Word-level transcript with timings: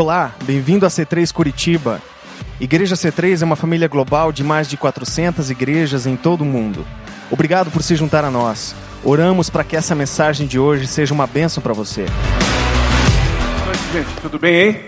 Olá, 0.00 0.32
bem-vindo 0.44 0.86
a 0.86 0.88
C3 0.88 1.32
Curitiba. 1.32 2.00
Igreja 2.60 2.94
C3 2.94 3.42
é 3.42 3.44
uma 3.44 3.56
família 3.56 3.88
global 3.88 4.30
de 4.30 4.44
mais 4.44 4.68
de 4.68 4.76
400 4.76 5.50
igrejas 5.50 6.06
em 6.06 6.14
todo 6.14 6.42
o 6.42 6.44
mundo. 6.44 6.86
Obrigado 7.32 7.68
por 7.72 7.82
se 7.82 7.96
juntar 7.96 8.24
a 8.24 8.30
nós. 8.30 8.76
Oramos 9.02 9.50
para 9.50 9.64
que 9.64 9.74
essa 9.74 9.96
mensagem 9.96 10.46
de 10.46 10.56
hoje 10.56 10.86
seja 10.86 11.12
uma 11.12 11.26
bênção 11.26 11.60
para 11.60 11.72
você. 11.72 12.04
Boa 12.04 13.66
noite, 13.66 13.92
gente. 13.92 14.20
Tudo 14.22 14.38
bem, 14.38 14.68
hein? 14.68 14.80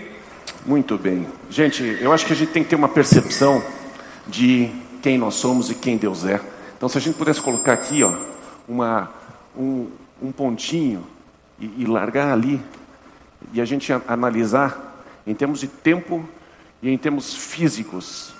Muito 0.65 0.97
bem. 0.97 1.27
Gente, 1.49 1.83
eu 1.99 2.13
acho 2.13 2.25
que 2.25 2.31
a 2.31 2.35
gente 2.37 2.53
tem 2.53 2.63
que 2.63 2.69
ter 2.69 2.77
uma 2.77 2.87
percepção 2.87 3.61
de 4.29 4.71
quem 5.01 5.17
nós 5.17 5.33
somos 5.33 5.69
e 5.69 5.75
quem 5.75 5.97
Deus 5.97 6.25
é. 6.25 6.39
Então, 6.77 6.87
se 6.87 6.97
a 6.97 7.01
gente 7.01 7.17
pudesse 7.17 7.41
colocar 7.41 7.73
aqui, 7.73 8.01
ó, 8.01 8.13
uma, 8.65 9.11
um, 9.57 9.89
um 10.21 10.31
pontinho 10.31 11.05
e, 11.59 11.69
e 11.79 11.85
largar 11.85 12.31
ali, 12.31 12.61
e 13.51 13.59
a 13.59 13.65
gente 13.65 13.91
analisar 14.07 14.90
em 15.25 15.33
termos 15.33 15.59
de 15.59 15.67
tempo 15.67 16.27
e 16.81 16.89
em 16.89 16.97
termos 16.97 17.35
físicos, 17.35 18.33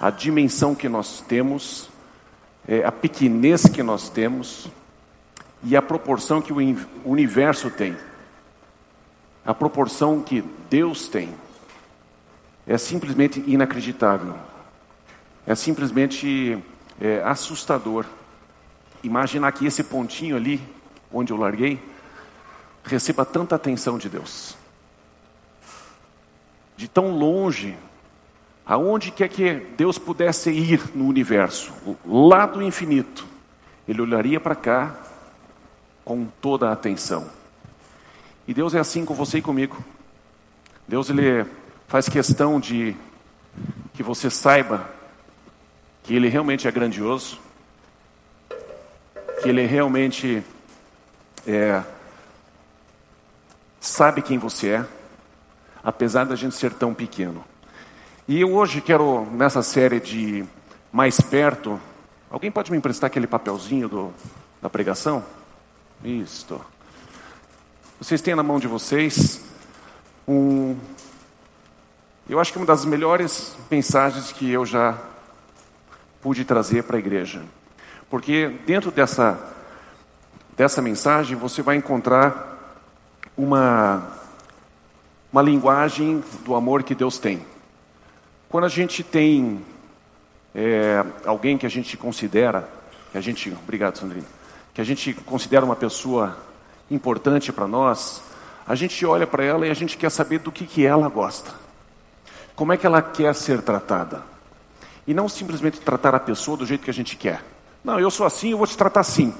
a 0.00 0.10
dimensão 0.10 0.74
que 0.74 0.88
nós 0.88 1.20
temos, 1.20 1.88
é, 2.66 2.84
a 2.84 2.90
pequenez 2.90 3.66
que 3.66 3.82
nós 3.82 4.08
temos 4.08 4.68
e 5.62 5.76
a 5.76 5.82
proporção 5.82 6.42
que 6.42 6.52
o 6.52 6.56
universo 7.04 7.70
tem, 7.70 7.96
a 9.46 9.54
proporção 9.54 10.20
que 10.20 10.42
Deus 10.68 11.06
tem, 11.06 11.32
é 12.66 12.76
simplesmente 12.76 13.42
inacreditável, 13.46 14.34
é 15.46 15.54
simplesmente 15.54 16.58
é, 17.00 17.22
assustador. 17.22 18.06
Imaginar 19.02 19.52
que 19.52 19.66
esse 19.66 19.84
pontinho 19.84 20.34
ali, 20.34 20.60
onde 21.12 21.32
eu 21.32 21.36
larguei, 21.36 21.78
receba 22.82 23.24
tanta 23.24 23.54
atenção 23.54 23.98
de 23.98 24.08
Deus 24.08 24.56
de 26.76 26.88
tão 26.88 27.16
longe, 27.16 27.76
aonde 28.66 29.10
quer 29.10 29.28
que 29.28 29.54
Deus 29.76 29.98
pudesse 29.98 30.50
ir 30.50 30.80
no 30.94 31.06
universo, 31.06 31.72
lá 32.04 32.46
do 32.46 32.62
infinito, 32.62 33.26
ele 33.86 34.00
olharia 34.00 34.40
para 34.40 34.54
cá 34.54 34.96
com 36.04 36.26
toda 36.40 36.68
a 36.68 36.72
atenção. 36.72 37.30
E 38.46 38.52
Deus 38.52 38.74
é 38.74 38.78
assim 38.78 39.04
com 39.04 39.14
você 39.14 39.38
e 39.38 39.42
comigo. 39.42 39.82
Deus 40.86 41.08
ele 41.08 41.46
faz 41.88 42.08
questão 42.08 42.60
de 42.60 42.94
que 43.94 44.02
você 44.02 44.28
saiba 44.28 44.90
que 46.02 46.14
ele 46.14 46.28
realmente 46.28 46.68
é 46.68 46.70
grandioso, 46.70 47.38
que 49.42 49.48
ele 49.48 49.64
realmente 49.64 50.42
é, 51.46 51.82
sabe 53.80 54.20
quem 54.20 54.38
você 54.38 54.68
é 54.70 54.86
apesar 55.84 56.24
da 56.24 56.34
gente 56.34 56.54
ser 56.54 56.72
tão 56.72 56.94
pequeno. 56.94 57.44
E 58.26 58.40
eu 58.40 58.54
hoje 58.54 58.80
quero, 58.80 59.26
nessa 59.32 59.62
série 59.62 60.00
de 60.00 60.44
Mais 60.90 61.20
Perto, 61.20 61.78
alguém 62.30 62.50
pode 62.50 62.70
me 62.70 62.78
emprestar 62.78 63.08
aquele 63.08 63.26
papelzinho 63.26 63.86
do, 63.86 64.14
da 64.62 64.70
pregação? 64.70 65.22
Isto. 66.02 66.58
Vocês 68.00 68.22
têm 68.22 68.34
na 68.34 68.42
mão 68.42 68.58
de 68.58 68.66
vocês 68.66 69.44
um. 70.26 70.74
Eu 72.28 72.40
acho 72.40 72.50
que 72.50 72.58
uma 72.58 72.66
das 72.66 72.86
melhores 72.86 73.54
mensagens 73.70 74.32
que 74.32 74.50
eu 74.50 74.64
já 74.64 74.98
pude 76.22 76.46
trazer 76.46 76.84
para 76.84 76.96
a 76.96 76.98
igreja. 76.98 77.42
Porque 78.08 78.48
dentro 78.66 78.90
dessa, 78.90 79.38
dessa 80.56 80.80
mensagem 80.80 81.36
você 81.36 81.60
vai 81.60 81.76
encontrar 81.76 82.80
uma 83.36 84.23
uma 85.34 85.42
linguagem 85.42 86.22
do 86.44 86.54
amor 86.54 86.84
que 86.84 86.94
Deus 86.94 87.18
tem. 87.18 87.44
Quando 88.48 88.66
a 88.66 88.68
gente 88.68 89.02
tem 89.02 89.60
é, 90.54 91.04
alguém 91.26 91.58
que 91.58 91.66
a 91.66 91.68
gente 91.68 91.96
considera, 91.96 92.68
que 93.10 93.18
a 93.18 93.20
gente, 93.20 93.50
obrigado 93.50 93.98
Sandrine, 93.98 94.24
que 94.72 94.80
a 94.80 94.84
gente 94.84 95.12
considera 95.12 95.64
uma 95.64 95.74
pessoa 95.74 96.38
importante 96.88 97.52
para 97.52 97.66
nós, 97.66 98.22
a 98.64 98.76
gente 98.76 99.04
olha 99.04 99.26
para 99.26 99.42
ela 99.42 99.66
e 99.66 99.70
a 99.70 99.74
gente 99.74 99.96
quer 99.96 100.08
saber 100.08 100.38
do 100.38 100.52
que, 100.52 100.66
que 100.66 100.86
ela 100.86 101.08
gosta. 101.08 101.50
Como 102.54 102.72
é 102.72 102.76
que 102.76 102.86
ela 102.86 103.02
quer 103.02 103.34
ser 103.34 103.60
tratada? 103.60 104.22
E 105.04 105.12
não 105.12 105.28
simplesmente 105.28 105.80
tratar 105.80 106.14
a 106.14 106.20
pessoa 106.20 106.56
do 106.56 106.64
jeito 106.64 106.84
que 106.84 106.90
a 106.90 106.94
gente 106.94 107.16
quer. 107.16 107.42
Não, 107.82 107.98
eu 107.98 108.08
sou 108.08 108.24
assim, 108.24 108.52
eu 108.52 108.58
vou 108.58 108.68
te 108.68 108.76
tratar 108.76 109.00
assim. 109.00 109.34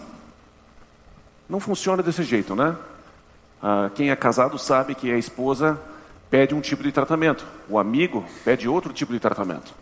Não 1.49 1.61
funciona 1.61 2.03
desse 2.03 2.25
jeito, 2.25 2.57
né? 2.57 2.77
Ah, 3.67 3.91
quem 3.95 4.11
é 4.11 4.17
casado 4.17 4.59
sabe 4.59 4.95
que 4.95 5.11
a 5.11 5.17
esposa 5.17 5.81
pede 6.35 6.53
um 6.53 6.61
tipo 6.61 6.83
de 6.83 6.91
tratamento, 6.91 7.47
o 7.69 7.79
amigo 7.79 8.25
pede 8.45 8.69
outro 8.69 8.93
tipo 8.93 9.13
de 9.13 9.21
tratamento. 9.21 9.73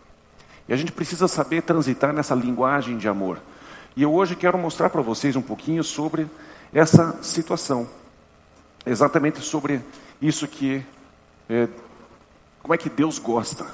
E 0.69 0.75
a 0.75 0.77
gente 0.77 0.93
precisa 0.93 1.27
saber 1.27 1.63
transitar 1.63 2.13
nessa 2.13 2.35
linguagem 2.35 2.99
de 2.99 3.09
amor. 3.09 3.41
E 3.97 4.03
eu 4.03 4.13
hoje 4.13 4.37
quero 4.37 4.59
mostrar 4.59 4.91
para 4.91 5.01
vocês 5.01 5.35
um 5.35 5.41
pouquinho 5.41 5.83
sobre 5.83 6.27
essa 6.71 7.23
situação, 7.23 7.89
exatamente 8.85 9.41
sobre 9.41 9.81
isso 10.21 10.47
que 10.47 10.85
é, 11.49 11.69
como 12.61 12.75
é 12.75 12.77
que 12.77 12.91
Deus 12.91 13.19
gosta. 13.19 13.65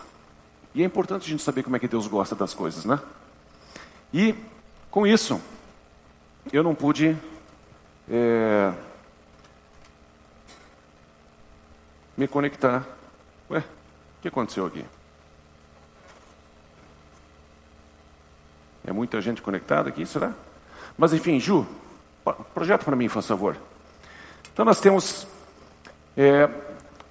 E 0.72 0.80
é 0.80 0.84
importante 0.84 1.26
a 1.26 1.28
gente 1.30 1.42
saber 1.42 1.64
como 1.64 1.74
é 1.74 1.80
que 1.80 1.88
Deus 1.88 2.06
gosta 2.06 2.36
das 2.36 2.54
coisas, 2.54 2.84
né? 2.84 3.00
E 4.14 4.36
com 4.88 5.04
isso, 5.04 5.40
eu 6.52 6.62
não 6.62 6.76
pude 6.76 7.16
é, 8.08 8.72
me 12.18 12.26
conectar. 12.26 12.84
Ué, 13.48 13.60
o 13.60 14.22
que 14.22 14.26
aconteceu 14.26 14.66
aqui? 14.66 14.84
É 18.84 18.92
muita 18.92 19.20
gente 19.20 19.40
conectada 19.40 19.88
aqui, 19.88 20.04
será? 20.04 20.32
Mas 20.96 21.12
enfim, 21.12 21.38
Ju, 21.38 21.64
projeto 22.52 22.84
para 22.84 22.96
mim, 22.96 23.08
por 23.08 23.22
favor. 23.22 23.56
Então 24.52 24.64
nós 24.64 24.80
temos 24.80 25.28
é, 26.16 26.50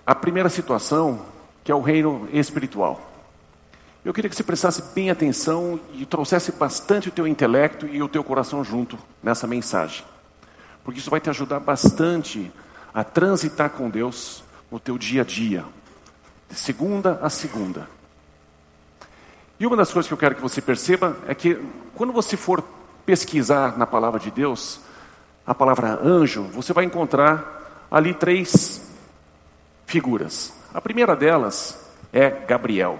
a 0.05 0.13
primeira 0.13 0.49
situação, 0.49 1.25
que 1.63 1.71
é 1.71 1.75
o 1.75 1.81
reino 1.81 2.27
espiritual. 2.33 3.01
Eu 4.03 4.13
queria 4.13 4.29
que 4.29 4.35
você 4.35 4.43
prestasse 4.43 4.81
bem 4.93 5.09
atenção 5.09 5.79
e 5.93 6.05
trouxesse 6.05 6.51
bastante 6.51 7.07
o 7.07 7.11
teu 7.11 7.25
intelecto 7.25 7.87
e 7.87 8.03
o 8.03 8.09
teu 8.09 8.23
coração 8.25 8.61
junto 8.61 8.99
nessa 9.23 9.47
mensagem. 9.47 10.03
Porque 10.83 10.99
isso 10.99 11.09
vai 11.09 11.21
te 11.21 11.29
ajudar 11.29 11.61
bastante 11.61 12.51
a 12.93 13.05
transitar 13.05 13.69
com 13.69 13.89
Deus 13.89 14.43
no 14.71 14.79
teu 14.79 14.97
dia 14.97 15.21
a 15.21 15.25
dia, 15.25 15.65
de 16.49 16.55
segunda 16.55 17.19
a 17.21 17.29
segunda. 17.29 17.89
E 19.59 19.65
uma 19.65 19.75
das 19.75 19.91
coisas 19.91 20.07
que 20.07 20.13
eu 20.13 20.17
quero 20.17 20.35
que 20.35 20.41
você 20.41 20.61
perceba 20.61 21.17
é 21.27 21.33
que 21.33 21.59
quando 21.95 22.13
você 22.13 22.37
for 22.37 22.63
pesquisar 23.05 23.77
na 23.77 23.87
palavra 23.87 24.19
de 24.19 24.29
Deus, 24.29 24.79
a 25.45 25.55
palavra 25.55 25.99
anjo, 26.03 26.43
você 26.43 26.73
vai 26.73 26.85
encontrar 26.85 27.87
ali 27.89 28.13
três 28.13 28.85
figuras. 29.85 30.53
A 30.73 30.81
primeira 30.81 31.15
delas 31.15 31.89
é 32.11 32.29
Gabriel. 32.29 32.99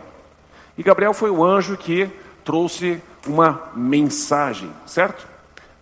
E 0.78 0.84
Gabriel 0.84 1.14
foi 1.14 1.30
o 1.30 1.44
anjo 1.44 1.78
que 1.78 2.10
trouxe 2.44 3.02
uma 3.28 3.70
mensagem, 3.76 4.72
certo? 4.86 5.28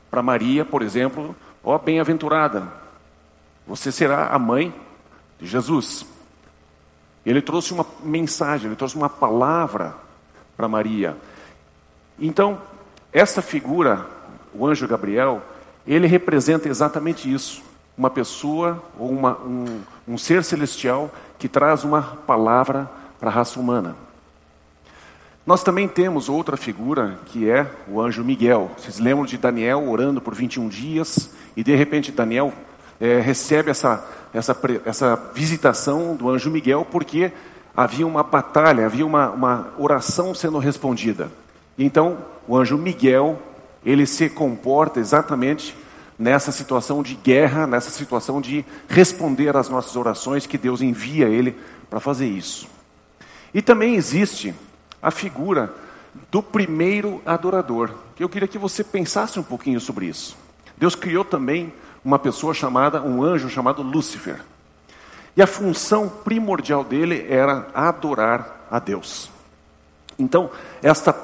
Para 0.09 0.24
Maria, 0.24 0.66
por 0.66 0.81
exemplo, 0.81 1.35
ó 1.63 1.78
bem-aventurada, 1.78 2.68
você 3.68 3.91
será 3.91 4.28
a 4.28 4.40
mãe 4.40 4.74
de 5.40 5.47
Jesus. 5.47 6.06
Ele 7.25 7.41
trouxe 7.41 7.73
uma 7.73 7.85
mensagem, 8.03 8.68
ele 8.68 8.75
trouxe 8.75 8.96
uma 8.96 9.09
palavra 9.09 9.96
para 10.56 10.68
Maria. 10.68 11.18
Então, 12.19 12.62
essa 13.12 13.41
figura, 13.41 14.06
o 14.53 14.66
anjo 14.66 14.88
Gabriel, 14.88 15.42
ele 15.88 16.07
representa 16.07 16.69
exatamente 16.69 17.31
isso. 17.31 17.63
Uma 17.98 18.10
pessoa 18.10 18.83
ou 19.00 19.10
uma, 19.10 19.38
um, 19.39 19.81
um 20.07 20.18
ser 20.18 20.44
celestial 20.44 21.10
que 21.39 21.48
traz 21.48 21.83
uma 21.83 22.01
palavra 22.01 22.89
para 23.19 23.30
a 23.30 23.33
raça 23.33 23.60
humana. 23.60 23.95
Nós 25.45 25.62
também 25.62 25.88
temos 25.88 26.27
outra 26.27 26.57
figura 26.57 27.19
que 27.27 27.50
é 27.50 27.69
o 27.88 28.01
anjo 28.01 28.24
Miguel. 28.24 28.71
Vocês 28.77 28.98
lembram 29.00 29.25
de 29.25 29.38
Daniel 29.38 29.88
orando 29.88 30.19
por 30.19 30.33
21 30.33 30.68
dias 30.68 31.31
e 31.56 31.63
de 31.63 31.75
repente 31.75 32.12
Daniel 32.12 32.51
é, 33.00 33.19
recebe 33.19 33.69
essa, 33.69 34.04
essa, 34.36 34.58
essa 34.84 35.16
visitação 35.34 36.14
do 36.14 36.30
anjo 36.30 36.52
Miguel 36.52 36.86
porque 36.92 37.32
havia 37.76 38.06
uma 38.06 38.22
batalha, 38.22 38.86
havia 38.86 39.06
uma, 39.06 39.30
uma 39.30 39.74
oração 39.78 40.36
sendo 40.36 40.58
respondida. 40.58 41.32
Então, 41.80 42.18
o 42.46 42.58
anjo 42.58 42.78
Miguel, 42.78 43.40
ele 43.86 44.06
se 44.06 44.30
comporta 44.30 45.00
exatamente 45.00 45.76
nessa 46.20 46.52
situação 46.52 47.02
de 47.02 47.16
guerra, 47.16 47.66
nessa 47.66 47.90
situação 47.90 48.42
de 48.42 48.66
responder 48.90 49.56
às 49.56 49.70
nossas 49.70 49.96
orações, 49.96 50.46
que 50.46 50.58
Deus 50.58 50.82
envia 50.82 51.28
ele 51.28 51.56
para 51.90 52.02
fazer 52.02 52.28
isso. 52.28 52.68
E 53.54 53.62
também 53.62 53.96
existe 53.96 54.54
a 55.02 55.12
figura 55.12 55.74
do 56.30 56.44
primeiro 56.44 57.22
adorador, 57.26 57.90
que 58.18 58.24
eu 58.24 58.30
queria 58.30 58.50
que 58.50 58.58
você 58.58 58.84
pensasse 58.84 59.40
um 59.40 59.44
pouquinho 59.44 59.80
sobre 59.80 60.08
isso. 60.08 60.38
Deus 60.78 60.94
criou 60.94 61.24
também 61.24 61.74
uma 62.06 62.19
pessoa 62.19 62.54
chamada, 62.54 63.02
um 63.02 63.24
anjo 63.24 63.50
chamado 63.50 63.81
Lúcifer. 63.81 64.40
E 65.36 65.42
a 65.42 65.48
função 65.48 66.07
primordial 66.07 66.84
dele 66.84 67.25
era 67.28 67.68
adorar 67.74 68.68
a 68.69 68.78
Deus. 68.78 69.31
Então, 70.18 70.52
esta, 70.84 71.16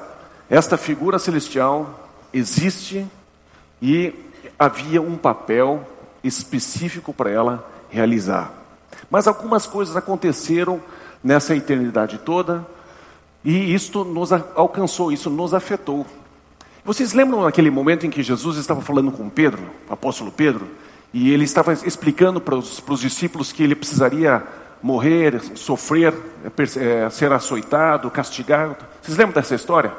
esta 0.50 0.76
figura 0.76 1.20
celestial 1.20 2.10
existe 2.34 3.06
e 3.80 4.12
havia 4.58 5.00
um 5.00 5.16
papel 5.16 5.86
específico 6.22 7.14
para 7.14 7.30
ela 7.30 7.66
realizar. 7.88 8.52
Mas 9.08 9.28
algumas 9.28 9.66
coisas 9.66 9.96
aconteceram 9.96 10.82
nessa 11.22 11.54
eternidade 11.54 12.18
toda 12.18 12.66
e 13.44 13.72
isto 13.72 14.04
nos 14.04 14.32
alcançou, 14.32 15.12
isso 15.12 15.30
nos 15.30 15.54
afetou. 15.54 16.04
Vocês 16.84 17.12
lembram 17.12 17.42
naquele 17.42 17.70
momento 17.70 18.06
em 18.06 18.10
que 18.10 18.24
Jesus 18.24 18.56
estava 18.56 18.80
falando 18.80 19.12
com 19.12 19.28
Pedro, 19.28 19.62
o 19.88 19.92
apóstolo 19.92 20.32
Pedro, 20.32 20.66
e 21.14 21.32
ele 21.32 21.44
estava 21.44 21.72
explicando 21.72 22.40
para 22.40 22.56
os, 22.56 22.80
para 22.80 22.94
os 22.94 23.00
discípulos 23.00 23.52
que 23.52 23.62
ele 23.62 23.76
precisaria 23.76 24.42
morrer, 24.82 25.40
sofrer, 25.54 26.12
é, 26.76 27.08
ser 27.08 27.30
açoitado, 27.30 28.10
castigado. 28.10 28.76
Vocês 29.00 29.16
lembram 29.16 29.34
dessa 29.34 29.54
história? 29.54 29.92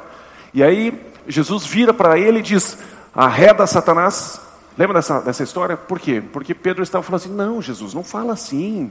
E 0.52 0.62
aí 0.62 1.00
Jesus 1.26 1.64
vira 1.64 1.94
para 1.94 2.18
ele 2.18 2.40
e 2.40 2.42
diz: 2.42 2.76
arreda 3.14 3.66
Satanás. 3.66 4.38
Lembra 4.76 4.94
dessa, 4.94 5.20
dessa 5.20 5.42
história? 5.42 5.78
Por 5.78 5.98
quê? 5.98 6.22
Porque 6.32 6.52
Pedro 6.52 6.82
estava 6.82 7.02
falando 7.02 7.22
assim: 7.22 7.34
não, 7.34 7.62
Jesus, 7.62 7.94
não 7.94 8.04
fala 8.04 8.34
assim. 8.34 8.90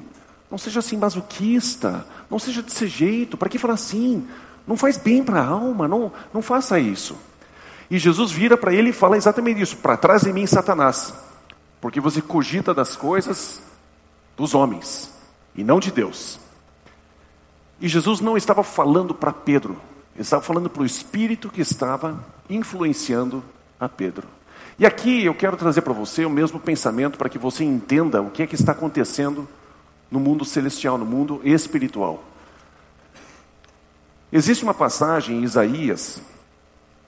Não 0.50 0.58
seja 0.58 0.80
assim 0.80 0.98
masoquista. 0.98 2.06
Não 2.28 2.40
seja 2.40 2.64
desse 2.64 2.88
jeito. 2.88 3.38
Para 3.38 3.50
que 3.50 3.60
falar 3.60 3.76
assim? 3.76 4.28
Não 4.66 4.76
faz 4.78 4.98
bem 4.98 5.24
para 5.24 5.42
a 5.42 5.46
alma. 5.46 5.88
Não, 5.88 6.12
não 6.34 6.42
faça 6.42 6.80
isso. 6.80 7.16
E 7.94 8.00
Jesus 8.00 8.32
vira 8.32 8.58
para 8.58 8.74
ele 8.74 8.90
e 8.90 8.92
fala 8.92 9.16
exatamente 9.16 9.62
isso: 9.62 9.78
para 9.78 9.96
trás 9.96 10.24
de 10.24 10.34
mim, 10.34 10.48
Satanás. 10.48 11.14
Porque 11.80 12.02
você 12.02 12.24
cogita 12.24 12.74
das 12.74 12.96
coisas 12.96 13.62
dos 14.36 14.56
homens 14.56 15.14
e 15.56 15.64
não 15.64 15.80
de 15.80 15.92
Deus. 15.92 16.40
E 17.80 17.88
Jesus 17.88 18.20
não 18.20 18.36
estava 18.36 18.64
falando 18.64 19.14
para 19.14 19.32
Pedro, 19.32 19.74
ele 20.16 20.24
estava 20.24 20.42
falando 20.42 20.72
para 20.72 20.82
o 20.82 20.86
Espírito 20.88 21.52
que 21.52 21.62
estava 21.62 22.18
influenciando 22.50 23.44
a 23.80 23.88
Pedro. 23.88 24.28
E 24.80 24.88
aqui 24.88 25.24
eu 25.24 25.36
quero 25.36 25.56
trazer 25.56 25.82
para 25.82 25.94
você 25.94 26.26
o 26.26 26.32
mesmo 26.32 26.60
pensamento 26.60 27.16
para 27.16 27.30
que 27.30 27.38
você 27.38 27.64
entenda 27.64 28.24
o 28.24 28.32
que 28.32 28.42
é 28.42 28.48
que 28.48 28.56
está 28.56 28.72
acontecendo 28.72 29.48
no 30.10 30.20
mundo 30.20 30.44
celestial, 30.44 30.98
no 30.98 31.06
mundo 31.06 31.42
espiritual. 31.44 32.24
Existe 34.32 34.64
uma 34.64 34.74
passagem 34.74 35.38
em 35.38 35.44
Isaías 35.44 36.20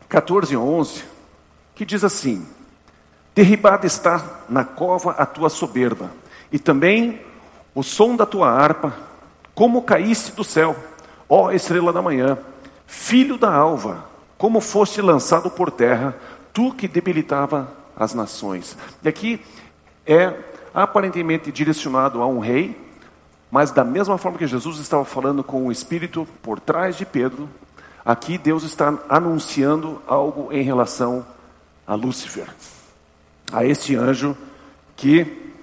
14, 0.08 0.56
11, 0.56 1.04
que 1.74 1.86
diz 1.86 2.04
assim: 2.04 2.46
Derribada 3.34 3.86
está 3.86 4.42
na 4.48 4.64
cova 4.64 5.12
a 5.12 5.26
tua 5.26 5.50
soberba, 5.50 6.12
e 6.52 6.60
também 6.60 7.22
o 7.74 7.84
som 7.84 8.16
da 8.16 8.26
tua 8.26 8.50
harpa, 8.50 8.94
como 9.54 9.82
caíste 9.82 10.32
do 10.32 10.44
céu, 10.44 10.76
ó 11.28 11.52
estrela 11.52 11.92
da 11.92 12.02
manhã, 12.02 12.38
filho 12.88 13.38
da 13.38 13.54
alva, 13.54 14.06
como 14.38 14.62
foste 14.62 15.02
lançado 15.02 15.50
por 15.50 15.72
terra, 15.72 16.16
tu 16.54 16.72
que 16.74 16.88
debilitava 16.88 17.70
as 17.96 18.14
nações. 18.14 18.78
E 19.04 19.10
aqui 19.10 19.42
é 20.06 20.34
aparentemente 20.74 21.52
direcionado 21.52 22.22
a 22.22 22.28
um 22.28 22.40
rei, 22.40 22.80
mas 23.50 23.72
da 23.72 23.84
mesma 23.84 24.18
forma 24.18 24.38
que 24.38 24.48
Jesus 24.48 24.80
estava 24.80 25.06
falando 25.06 25.44
com 25.44 25.68
o 25.68 25.72
Espírito 25.72 26.28
por 26.42 26.60
trás 26.60 26.98
de 26.98 27.06
Pedro, 27.06 27.50
aqui 28.06 28.38
Deus 28.38 28.64
está 28.64 28.98
anunciando 29.10 30.02
algo 30.08 30.54
em 30.54 30.62
relação 30.62 31.26
a 31.88 31.96
Lúcifer, 31.96 32.48
a 33.52 33.66
este 33.66 33.96
anjo 33.96 34.38
que 34.96 35.54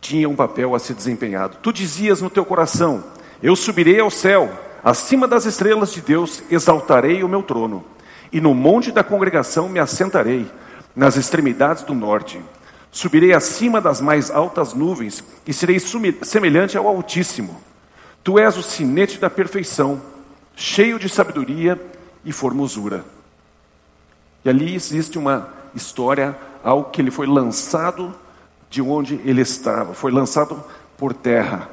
tinha 0.00 0.28
um 0.28 0.36
papel 0.36 0.74
a 0.74 0.78
ser 0.78 0.94
desempenhado. 0.94 1.58
Tu 1.62 1.72
dizias 1.72 2.20
no 2.20 2.28
teu 2.28 2.44
coração: 2.44 3.04
Eu 3.42 3.54
subirei 3.54 4.00
ao 4.00 4.10
céu, 4.10 4.50
acima 4.82 5.28
das 5.28 5.44
estrelas 5.44 5.92
de 5.92 6.00
Deus 6.00 6.42
exaltarei 6.50 7.22
o 7.22 7.28
meu 7.28 7.42
trono 7.42 7.84
e 8.32 8.40
no 8.40 8.54
monte 8.54 8.92
da 8.92 9.02
congregação 9.02 9.68
me 9.68 9.78
assentarei, 9.78 10.46
nas 10.94 11.16
extremidades 11.16 11.82
do 11.82 11.94
norte. 11.94 12.40
Subirei 12.90 13.32
acima 13.32 13.80
das 13.80 14.00
mais 14.00 14.30
altas 14.30 14.74
nuvens 14.74 15.22
e 15.46 15.52
serei 15.52 15.78
semelhante 16.22 16.76
ao 16.76 16.88
Altíssimo. 16.88 17.60
Tu 18.24 18.38
és 18.38 18.56
o 18.56 18.62
sinete 18.62 19.18
da 19.18 19.30
perfeição, 19.30 20.00
cheio 20.58 20.98
de 20.98 21.08
sabedoria 21.08 21.80
e 22.24 22.32
formosura. 22.32 23.04
E 24.44 24.48
ali 24.48 24.74
existe 24.74 25.16
uma 25.16 25.48
história 25.72 26.36
ao 26.64 26.86
que 26.86 27.00
ele 27.00 27.12
foi 27.12 27.28
lançado 27.28 28.12
de 28.68 28.82
onde 28.82 29.14
ele 29.24 29.40
estava, 29.40 29.94
foi 29.94 30.10
lançado 30.10 30.62
por 30.96 31.14
terra. 31.14 31.70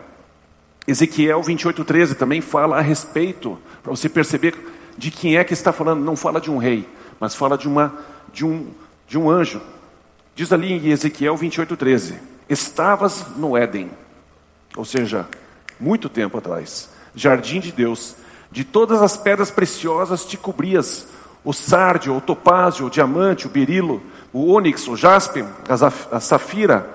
Ezequiel 0.88 1.42
28:13 1.42 2.14
também 2.14 2.42
fala 2.42 2.78
a 2.78 2.82
respeito, 2.82 3.58
para 3.82 3.90
você 3.90 4.08
perceber 4.08 4.56
de 4.96 5.10
quem 5.10 5.36
é 5.36 5.44
que 5.44 5.54
está 5.54 5.74
falando, 5.74 6.06
não 6.06 6.16
fala 6.16 6.40
de 6.40 6.52
um 6.52 6.58
rei, 6.58 6.88
mas 7.20 7.34
fala 7.34 7.58
de, 7.58 7.68
uma, 7.68 7.92
de, 8.32 8.46
um, 8.46 8.68
de 9.08 9.18
um 9.18 9.32
anjo. 9.32 9.62
Diz 10.36 10.54
ali 10.54 10.72
em 10.74 10.92
Ezequiel 10.92 11.36
28,13: 11.36 12.20
Estavas 12.48 13.26
no 13.36 13.58
Éden, 13.58 13.90
ou 14.78 14.86
seja, 14.86 15.28
muito 15.80 16.08
tempo 16.08 16.38
atrás, 16.38 16.88
jardim 17.16 17.60
de 17.60 17.72
Deus, 17.72 18.16
de 18.56 18.64
todas 18.64 19.02
as 19.02 19.18
pedras 19.18 19.52
preciosas 19.52 20.24
te 20.24 20.38
cobrias, 20.38 21.10
o 21.44 21.52
sárdio, 21.52 22.16
o 22.16 22.22
topázio, 22.22 22.86
o 22.86 22.90
diamante, 22.90 23.48
o 23.48 23.50
berilo, 23.50 24.02
o 24.32 24.46
ônix, 24.46 24.88
o 24.88 24.96
jaspe, 24.96 25.44
a 26.10 26.20
safira, 26.22 26.90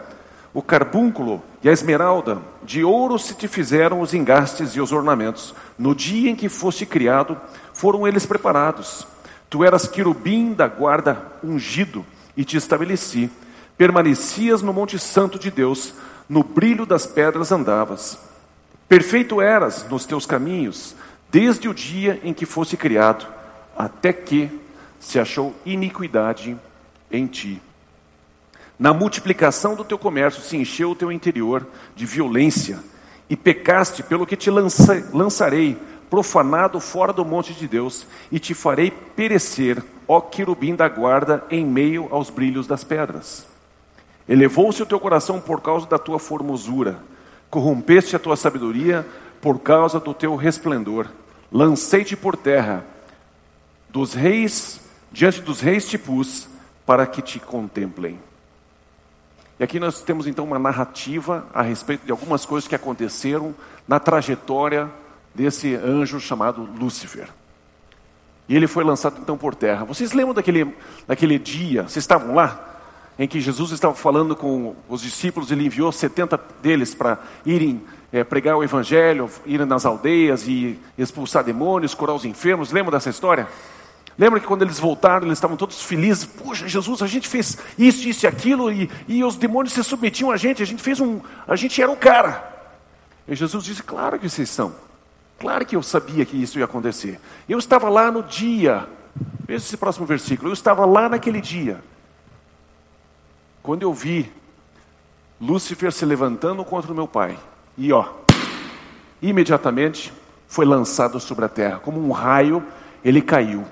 o 0.55 0.63
carbúnculo 0.63 1.43
e 1.63 1.69
a 1.69 1.73
esmeralda, 1.73 2.39
de 2.63 2.83
ouro 2.83 3.19
se 3.19 3.35
te 3.35 3.47
fizeram 3.47 4.01
os 4.01 4.15
engastes 4.15 4.75
e 4.75 4.81
os 4.81 4.91
ornamentos. 4.91 5.55
No 5.79 5.95
dia 5.95 6.31
em 6.31 6.35
que 6.35 6.49
foste 6.49 6.87
criado, 6.87 7.37
foram 7.75 8.09
eles 8.09 8.25
preparados. 8.25 9.07
Tu 9.51 9.63
eras 9.63 9.87
querubim 9.87 10.55
da 10.55 10.67
guarda 10.67 11.23
ungido 11.45 12.07
e 12.35 12.43
te 12.43 12.57
estabeleci. 12.57 13.31
Permanecias 13.77 14.63
no 14.63 14.73
Monte 14.73 14.99
Santo 14.99 15.39
de 15.39 15.51
Deus, 15.51 15.93
no 16.27 16.43
brilho 16.43 16.87
das 16.87 17.07
pedras 17.07 17.53
andavas. 17.53 18.19
Perfeito 18.89 19.41
eras 19.41 19.87
nos 19.89 20.05
teus 20.05 20.27
caminhos, 20.27 20.97
desde 21.31 21.69
o 21.69 21.75
dia 21.75 22.21
em 22.25 22.33
que 22.33 22.45
fosse 22.45 22.77
criado, 22.77 23.27
até 23.77 24.13
que 24.13 24.51
se 24.99 25.19
achou 25.19 25.55
iniquidade 25.65 26.57
em 27.11 27.27
ti. 27.27 27.63
Na 28.79 28.93
multiplicação 28.93 29.75
do 29.75 29.85
teu 29.85 29.99
comércio 29.99 30.43
se 30.43 30.57
encheu 30.57 30.91
o 30.91 30.95
teu 30.95 31.13
interior 31.13 31.67
de 31.95 32.05
violência, 32.07 32.79
e 33.29 33.37
pecaste 33.37 34.03
pelo 34.03 34.27
que 34.27 34.37
te 34.37 34.51
lança, 34.51 35.09
lançarei 35.13 35.79
profanado 36.09 36.81
fora 36.81 37.13
do 37.13 37.25
monte 37.25 37.55
de 37.55 37.69
Deus, 37.69 38.07
e 38.33 38.39
te 38.39 38.55
farei 38.55 38.91
perecer, 38.91 39.83
ó 40.09 40.21
querubim 40.21 40.75
da 40.75 40.89
guarda, 40.89 41.45
em 41.51 41.65
meio 41.65 42.09
aos 42.11 42.29
brilhos 42.29 42.67
das 42.67 42.83
pedras. 42.83 43.47
Elevou-se 44.29 44.83
o 44.83 44.87
teu 44.87 44.99
coração 44.99 45.41
por 45.41 45.61
causa 45.61 45.87
da 45.87 45.99
tua 45.99 46.19
formosura, 46.19 46.99
corrompeste 47.49 48.17
a 48.17 48.19
tua 48.19 48.37
sabedoria 48.37 49.07
por 49.41 49.61
causa 49.61 49.99
do 49.99 50.13
teu 50.13 50.37
resplendor. 50.37 51.07
Lancei-te 51.51 52.17
por 52.17 52.37
terra, 52.37 52.85
dos 53.89 54.15
reis, 54.15 54.81
diante 55.11 55.41
dos 55.41 55.61
reis 55.61 55.89
te 55.89 55.99
pus, 55.99 56.49
para 56.87 57.07
que 57.07 57.23
te 57.23 57.39
contemplem. 57.39 58.19
E 59.59 59.65
aqui 59.65 59.79
nós 59.79 60.01
temos 60.03 60.27
então 60.27 60.45
uma 60.45 60.59
narrativa 60.59 61.47
a 61.53 61.63
respeito 61.63 62.07
de 62.07 62.11
algumas 62.11 62.47
coisas 62.47 62.67
que 62.67 62.75
aconteceram 62.75 63.55
na 63.87 63.99
trajetória 63.99 64.91
desse 65.35 65.75
anjo 65.75 66.19
chamado 66.19 66.63
Lúcifer. 66.79 67.29
E 68.49 68.57
ele 68.57 68.67
foi 68.67 68.83
lançado 68.83 69.19
então 69.21 69.37
por 69.37 69.55
terra. 69.55 69.85
Vocês 69.85 70.13
lembram 70.13 70.35
daquele, 70.35 70.75
daquele 71.07 71.39
dia, 71.39 71.83
vocês 71.83 71.99
estavam 71.99 72.35
lá? 72.35 72.69
Em 73.19 73.29
que 73.29 73.41
Jesus 73.41 73.71
estava 73.71 73.95
falando 73.95 74.35
com 74.35 74.75
os 74.89 75.03
discípulos, 75.03 75.51
ele 75.51 75.67
enviou 75.67 75.93
70 75.93 76.41
deles 76.63 76.95
para 76.95 77.19
irem 77.45 77.83
é, 78.13 78.25
pregar 78.25 78.57
o 78.57 78.65
evangelho, 78.65 79.31
irem 79.47 79.67
nas 79.67 79.87
aldeias 79.87 80.47
e 80.47 80.79
expulsar 80.99 81.45
demônios, 81.45 81.95
curar 81.95 82.15
os 82.15 82.25
enfermos. 82.25 82.73
Lembram 82.73 82.93
dessa 82.93 83.11
história? 83.11 83.49
Lembra 84.19 84.41
que 84.41 84.47
quando 84.47 84.63
eles 84.63 84.79
voltaram, 84.79 85.27
eles 85.27 85.39
estavam 85.39 85.57
todos 85.57 85.83
felizes. 85.83 86.25
Puxa, 86.25 86.69
Jesus, 86.69 87.03
a 87.03 87.07
gente 87.07 87.29
fez 87.29 87.57
isso, 87.79 88.09
isso 88.09 88.27
e 88.27 88.29
aquilo, 88.29 88.71
e, 88.71 88.91
e 89.09 89.25
os 89.25 89.37
demônios 89.37 89.73
se 89.73 89.83
submetiam 89.83 90.31
a 90.31 90.37
gente, 90.37 90.63
a 90.63 90.67
gente 90.67 90.83
fez 90.83 91.01
um. 91.01 91.21
A 91.47 91.57
gente 91.57 91.81
era 91.81 91.91
o 91.91 91.97
cara. 91.97 92.49
E 93.27 93.35
Jesus 93.35 93.65
disse: 93.65 93.83
Claro 93.83 94.19
que 94.19 94.29
vocês 94.29 94.51
são. 94.51 94.75
Claro 95.39 95.65
que 95.65 95.75
eu 95.75 95.83
sabia 95.83 96.27
que 96.27 96.37
isso 96.37 96.59
ia 96.59 96.67
acontecer. 96.67 97.19
Eu 97.49 97.59
estava 97.59 97.89
lá 97.89 98.11
no 98.11 98.23
dia. 98.23 98.87
Veja 99.47 99.65
esse 99.65 99.77
próximo 99.77 100.05
versículo. 100.05 100.51
Eu 100.51 100.53
estava 100.53 100.85
lá 100.85 101.09
naquele 101.09 101.41
dia. 101.41 101.83
Quando 103.63 103.83
eu 103.83 103.95
vi 103.95 104.31
Lúcifer 105.41 105.91
se 105.91 106.05
levantando 106.05 106.63
contra 106.63 106.93
o 106.93 106.95
meu 106.95 107.09
pai. 107.09 107.39
E 107.81 107.95
ó, 107.95 108.05
imediatamente 109.23 110.13
foi 110.47 110.67
lançado 110.67 111.19
sobre 111.19 111.47
a 111.47 111.49
terra. 111.49 111.79
Como 111.79 111.99
um 111.99 112.11
raio, 112.13 112.63
ele 113.03 113.23
caiu. 113.23 113.65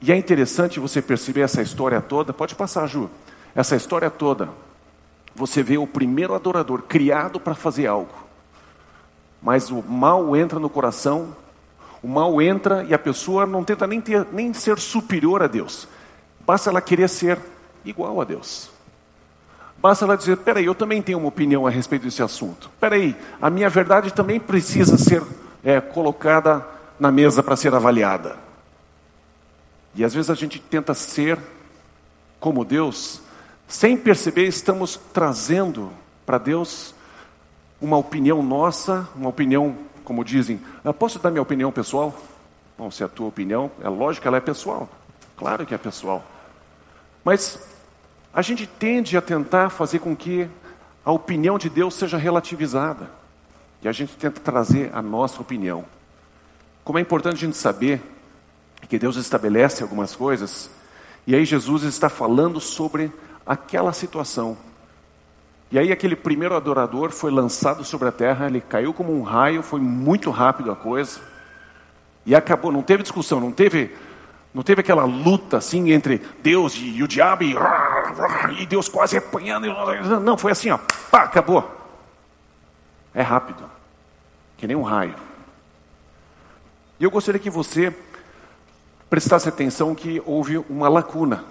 E 0.00 0.10
é 0.10 0.16
interessante 0.16 0.80
você 0.80 1.02
perceber 1.02 1.42
essa 1.42 1.60
história 1.60 2.00
toda. 2.00 2.32
Pode 2.32 2.54
passar, 2.54 2.86
Ju. 2.86 3.10
Essa 3.54 3.76
história 3.76 4.08
toda 4.08 4.48
você 5.34 5.62
vê 5.62 5.76
o 5.76 5.86
primeiro 5.86 6.34
adorador 6.34 6.84
criado 6.84 7.38
para 7.38 7.54
fazer 7.54 7.86
algo. 7.86 8.14
Mas 9.42 9.70
o 9.70 9.82
mal 9.82 10.34
entra 10.34 10.58
no 10.58 10.70
coração, 10.70 11.36
o 12.02 12.08
mal 12.08 12.40
entra 12.40 12.82
e 12.84 12.94
a 12.94 12.98
pessoa 12.98 13.44
não 13.44 13.62
tenta 13.62 13.86
nem, 13.86 14.00
ter, 14.00 14.26
nem 14.32 14.54
ser 14.54 14.78
superior 14.78 15.42
a 15.42 15.46
Deus. 15.46 15.86
Basta 16.46 16.70
ela 16.70 16.80
querer 16.80 17.10
ser 17.10 17.38
igual 17.84 18.18
a 18.22 18.24
Deus. 18.24 18.74
Basta 19.78 20.04
ela 20.04 20.16
dizer: 20.16 20.36
peraí, 20.38 20.64
eu 20.64 20.74
também 20.74 21.02
tenho 21.02 21.18
uma 21.18 21.28
opinião 21.28 21.66
a 21.66 21.70
respeito 21.70 22.02
desse 22.02 22.22
assunto. 22.22 22.70
Peraí, 22.80 23.16
a 23.40 23.50
minha 23.50 23.68
verdade 23.68 24.12
também 24.12 24.40
precisa 24.40 24.96
ser 24.96 25.22
é, 25.62 25.80
colocada 25.80 26.66
na 26.98 27.10
mesa 27.10 27.42
para 27.42 27.56
ser 27.56 27.74
avaliada. 27.74 28.36
E 29.94 30.04
às 30.04 30.14
vezes 30.14 30.30
a 30.30 30.34
gente 30.34 30.58
tenta 30.58 30.94
ser 30.94 31.38
como 32.38 32.64
Deus, 32.64 33.20
sem 33.66 33.96
perceber, 33.96 34.46
estamos 34.46 35.00
trazendo 35.12 35.90
para 36.24 36.38
Deus 36.38 36.94
uma 37.80 37.96
opinião 37.96 38.42
nossa, 38.42 39.08
uma 39.16 39.28
opinião, 39.28 39.76
como 40.04 40.24
dizem, 40.24 40.60
eu 40.84 40.94
posso 40.94 41.18
dar 41.18 41.30
minha 41.30 41.42
opinião 41.42 41.72
pessoal? 41.72 42.14
Bom, 42.78 42.90
se 42.90 43.02
é 43.02 43.06
a 43.06 43.08
tua 43.08 43.26
opinião, 43.26 43.70
é 43.82 43.88
lógico 43.88 44.22
que 44.22 44.28
ela 44.28 44.36
é 44.36 44.40
pessoal. 44.40 44.88
Claro 45.36 45.66
que 45.66 45.74
é 45.74 45.78
pessoal. 45.78 46.24
Mas 47.24 47.58
a 48.36 48.42
gente 48.42 48.66
tende 48.66 49.16
a 49.16 49.22
tentar 49.22 49.70
fazer 49.70 49.98
com 49.98 50.14
que 50.14 50.46
a 51.02 51.10
opinião 51.10 51.56
de 51.56 51.70
Deus 51.70 51.94
seja 51.94 52.18
relativizada. 52.18 53.10
E 53.80 53.88
a 53.88 53.92
gente 53.92 54.14
tenta 54.14 54.38
trazer 54.38 54.90
a 54.92 55.00
nossa 55.00 55.40
opinião. 55.40 55.86
Como 56.84 56.98
é 56.98 57.00
importante 57.00 57.36
a 57.36 57.46
gente 57.46 57.56
saber 57.56 58.02
que 58.90 58.98
Deus 58.98 59.16
estabelece 59.16 59.82
algumas 59.82 60.14
coisas, 60.14 60.70
e 61.26 61.34
aí 61.34 61.46
Jesus 61.46 61.82
está 61.84 62.10
falando 62.10 62.60
sobre 62.60 63.10
aquela 63.46 63.94
situação. 63.94 64.54
E 65.72 65.78
aí 65.78 65.90
aquele 65.90 66.14
primeiro 66.14 66.54
adorador 66.54 67.12
foi 67.12 67.30
lançado 67.30 67.84
sobre 67.84 68.08
a 68.08 68.12
terra, 68.12 68.48
ele 68.48 68.60
caiu 68.60 68.92
como 68.92 69.18
um 69.18 69.22
raio, 69.22 69.62
foi 69.62 69.80
muito 69.80 70.30
rápido 70.30 70.70
a 70.70 70.76
coisa. 70.76 71.20
E 72.26 72.34
acabou, 72.34 72.70
não 72.70 72.82
teve 72.82 73.02
discussão, 73.02 73.40
não 73.40 73.50
teve 73.50 73.96
não 74.56 74.62
teve 74.62 74.80
aquela 74.80 75.04
luta 75.04 75.58
assim 75.58 75.90
entre 75.90 76.18
Deus 76.42 76.76
e, 76.76 76.96
e 76.96 77.02
o 77.02 77.06
diabo 77.06 77.44
e, 77.44 77.54
e, 78.58 78.64
Deus 78.64 78.88
quase 78.88 79.14
apanhando. 79.14 79.66
Não, 80.20 80.38
foi 80.38 80.50
assim, 80.50 80.70
ó, 80.70 80.78
pá, 81.10 81.24
acabou. 81.24 81.70
É 83.12 83.20
rápido, 83.20 83.62
que 84.56 84.66
nem 84.66 84.74
um 84.74 84.80
raio. 84.80 85.14
E 86.98 87.04
eu 87.04 87.10
gostaria 87.10 87.38
que 87.38 87.50
você 87.50 87.94
prestasse 89.10 89.46
atenção 89.46 89.94
que 89.94 90.22
houve 90.24 90.56
uma 90.70 90.88
lacuna. 90.88 91.44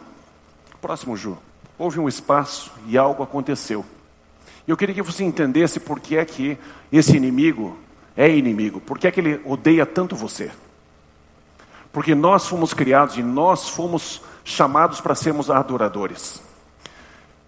Próximo, 0.82 1.16
Ju. 1.16 1.38
Houve 1.78 2.00
um 2.00 2.10
espaço 2.10 2.72
e 2.88 2.98
algo 2.98 3.22
aconteceu. 3.22 3.86
Eu 4.68 4.76
queria 4.76 4.96
que 4.96 5.04
você 5.04 5.24
entendesse 5.24 5.80
por 5.80 6.00
que 6.00 6.18
é 6.18 6.26
que 6.26 6.58
esse 6.92 7.16
inimigo 7.16 7.78
é 8.18 8.28
inimigo, 8.36 8.82
por 8.82 8.98
que 8.98 9.06
é 9.06 9.12
que 9.12 9.20
ele 9.20 9.42
odeia 9.46 9.86
tanto 9.86 10.16
você. 10.16 10.50
Porque 11.96 12.14
nós 12.14 12.46
fomos 12.46 12.74
criados 12.74 13.16
e 13.16 13.24
nós 13.24 13.70
fomos 13.70 14.22
chamados 14.44 15.00
para 15.00 15.16
sermos 15.16 15.50
adoradores. 15.50 16.44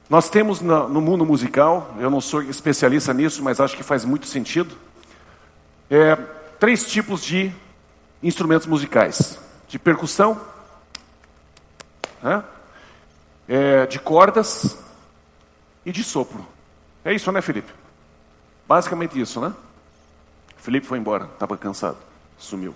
Nós 0.10 0.30
temos 0.30 0.62
no 0.62 1.02
mundo 1.02 1.26
musical, 1.26 1.94
eu 2.00 2.10
não 2.10 2.22
sou 2.22 2.42
especialista 2.42 3.14
nisso, 3.14 3.44
mas 3.44 3.60
acho 3.60 3.76
que 3.76 3.84
faz 3.84 4.06
muito 4.06 4.26
sentido, 4.26 4.74
é, 5.90 6.16
três 6.62 6.90
tipos 6.90 7.26
de 7.26 7.52
instrumentos 8.24 8.68
musicais: 8.68 9.38
de 9.68 9.78
percussão, 9.78 10.40
é, 13.50 13.86
de 13.86 14.00
cordas 14.00 14.80
e 15.86 15.92
de 15.92 16.06
sopro. 16.06 16.48
É 17.04 17.14
isso, 17.14 17.30
né, 17.34 17.42
Felipe? 17.42 17.74
Basicamente 18.66 19.20
isso, 19.20 19.42
né? 19.42 19.54
Felipe 20.56 20.88
foi 20.88 21.00
embora, 21.00 21.26
estava 21.26 21.58
cansado, 21.58 21.98
sumiu. 22.38 22.74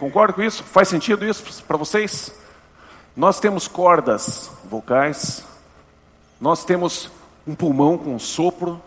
Concorda 0.00 0.32
com 0.32 0.42
isso? 0.42 0.64
Faz 0.64 0.88
sentido 0.88 1.26
isso 1.26 1.62
para 1.64 1.76
vocês? 1.76 2.34
Nós 3.14 3.38
temos 3.38 3.68
cordas 3.68 4.50
vocais, 4.64 5.44
nós 6.40 6.64
temos 6.64 7.10
um 7.46 7.54
pulmão 7.54 7.98
com 7.98 8.18
sopro 8.18 8.82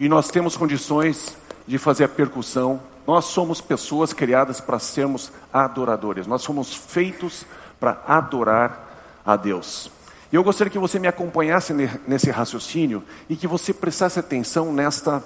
e 0.00 0.08
nós 0.08 0.30
temos 0.30 0.56
condições 0.56 1.36
de 1.66 1.76
fazer 1.76 2.04
a 2.04 2.08
percussão. 2.08 2.80
Nós 3.06 3.26
somos 3.26 3.60
pessoas 3.60 4.14
criadas 4.14 4.58
para 4.58 4.78
sermos 4.78 5.30
adoradores. 5.52 6.26
Nós 6.26 6.40
somos 6.40 6.74
feitos 6.74 7.44
para 7.78 8.02
adorar 8.08 9.20
a 9.22 9.36
Deus. 9.36 9.90
E 10.32 10.36
eu 10.36 10.42
gostaria 10.42 10.70
que 10.70 10.78
você 10.78 10.98
me 10.98 11.06
acompanhasse 11.06 11.74
nesse 12.08 12.30
raciocínio 12.30 13.04
e 13.28 13.36
que 13.36 13.46
você 13.46 13.74
prestasse 13.74 14.18
atenção 14.18 14.72
nesta, 14.72 15.22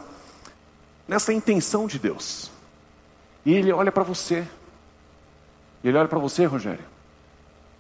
nessa 1.07 1.33
intenção 1.33 1.87
de 1.87 2.01
Deus. 2.01 2.51
E 3.47 3.55
Ele 3.55 3.71
olha 3.71 3.93
para 3.93 4.03
você. 4.03 4.45
Ele 5.83 5.97
olha 5.97 6.09
para 6.09 6.19
você, 6.19 6.45
Rogério. 6.45 6.85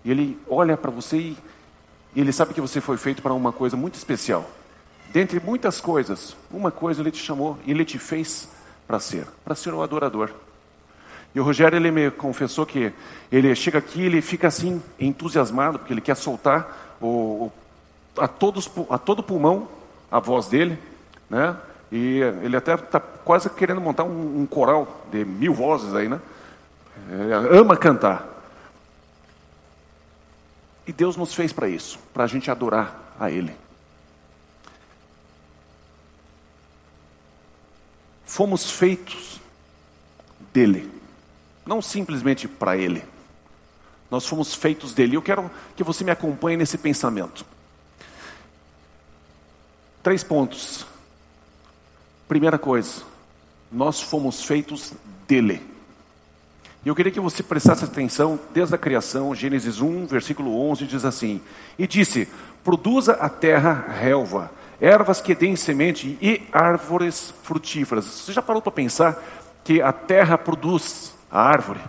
E 0.04 0.10
Ele 0.10 0.38
olha 0.48 0.76
para 0.76 0.90
você 0.90 1.16
e 1.16 1.36
Ele 2.16 2.32
sabe 2.32 2.54
que 2.54 2.60
você 2.60 2.80
foi 2.80 2.96
feito 2.96 3.22
para 3.22 3.32
uma 3.32 3.52
coisa 3.52 3.76
muito 3.76 3.94
especial. 3.94 4.48
Dentre 5.12 5.40
muitas 5.40 5.80
coisas, 5.80 6.36
uma 6.50 6.70
coisa 6.70 7.00
Ele 7.00 7.10
te 7.10 7.22
chamou 7.22 7.58
e 7.64 7.70
Ele 7.70 7.84
te 7.84 7.98
fez 7.98 8.48
para 8.86 8.98
ser, 8.98 9.26
para 9.44 9.54
ser 9.54 9.74
um 9.74 9.82
adorador. 9.82 10.30
E 11.34 11.40
o 11.40 11.44
Rogério 11.44 11.76
ele 11.76 11.90
me 11.90 12.10
confessou 12.10 12.64
que 12.64 12.92
ele 13.30 13.54
chega 13.54 13.78
aqui, 13.78 14.02
ele 14.02 14.22
fica 14.22 14.48
assim 14.48 14.82
entusiasmado 14.98 15.78
porque 15.78 15.92
ele 15.92 16.00
quer 16.00 16.16
soltar 16.16 16.96
o, 17.00 17.52
a, 18.16 18.26
todos, 18.26 18.68
a 18.88 18.96
todo 18.96 19.22
pulmão 19.22 19.68
a 20.10 20.18
voz 20.18 20.46
dele, 20.46 20.78
né? 21.28 21.54
E 21.92 22.20
ele 22.42 22.56
até 22.56 22.74
está 22.74 22.98
quase 22.98 23.48
querendo 23.50 23.80
montar 23.80 24.04
um, 24.04 24.40
um, 24.40 24.46
coral 24.46 25.04
de 25.10 25.24
mil 25.24 25.52
vozes 25.52 25.94
aí, 25.94 26.08
né? 26.08 26.20
É, 27.10 27.58
ama 27.58 27.76
cantar. 27.76 28.26
E 30.86 30.92
Deus 30.92 31.16
nos 31.16 31.34
fez 31.34 31.52
para 31.52 31.68
isso, 31.68 31.98
para 32.14 32.24
a 32.24 32.26
gente 32.26 32.50
adorar 32.50 33.14
a 33.20 33.30
Ele. 33.30 33.54
Fomos 38.24 38.70
feitos 38.70 39.40
dele, 40.52 40.90
não 41.66 41.82
simplesmente 41.82 42.48
para 42.48 42.76
Ele. 42.76 43.04
Nós 44.10 44.26
fomos 44.26 44.54
feitos 44.54 44.94
dele. 44.94 45.16
Eu 45.16 45.22
quero 45.22 45.50
que 45.76 45.84
você 45.84 46.02
me 46.02 46.10
acompanhe 46.10 46.56
nesse 46.56 46.78
pensamento. 46.78 47.44
Três 50.02 50.24
pontos. 50.24 50.86
Primeira 52.26 52.58
coisa, 52.58 53.02
nós 53.70 54.00
fomos 54.00 54.42
feitos 54.42 54.94
dele. 55.26 55.67
E 56.84 56.88
eu 56.88 56.94
queria 56.94 57.12
que 57.12 57.20
você 57.20 57.42
prestasse 57.42 57.84
atenção 57.84 58.38
desde 58.52 58.74
a 58.74 58.78
criação, 58.78 59.34
Gênesis 59.34 59.80
1, 59.80 60.06
versículo 60.06 60.60
11, 60.70 60.86
diz 60.86 61.04
assim: 61.04 61.40
E 61.78 61.86
disse: 61.86 62.28
Produza 62.62 63.14
a 63.14 63.28
terra 63.28 63.86
relva, 64.00 64.50
ervas 64.80 65.20
que 65.20 65.34
deem 65.34 65.56
semente 65.56 66.16
e 66.22 66.46
árvores 66.52 67.34
frutíferas. 67.42 68.04
Você 68.04 68.32
já 68.32 68.40
parou 68.42 68.62
para 68.62 68.70
pensar 68.70 69.22
que 69.64 69.82
a 69.82 69.92
terra 69.92 70.38
produz 70.38 71.14
a 71.30 71.42
árvore? 71.42 71.80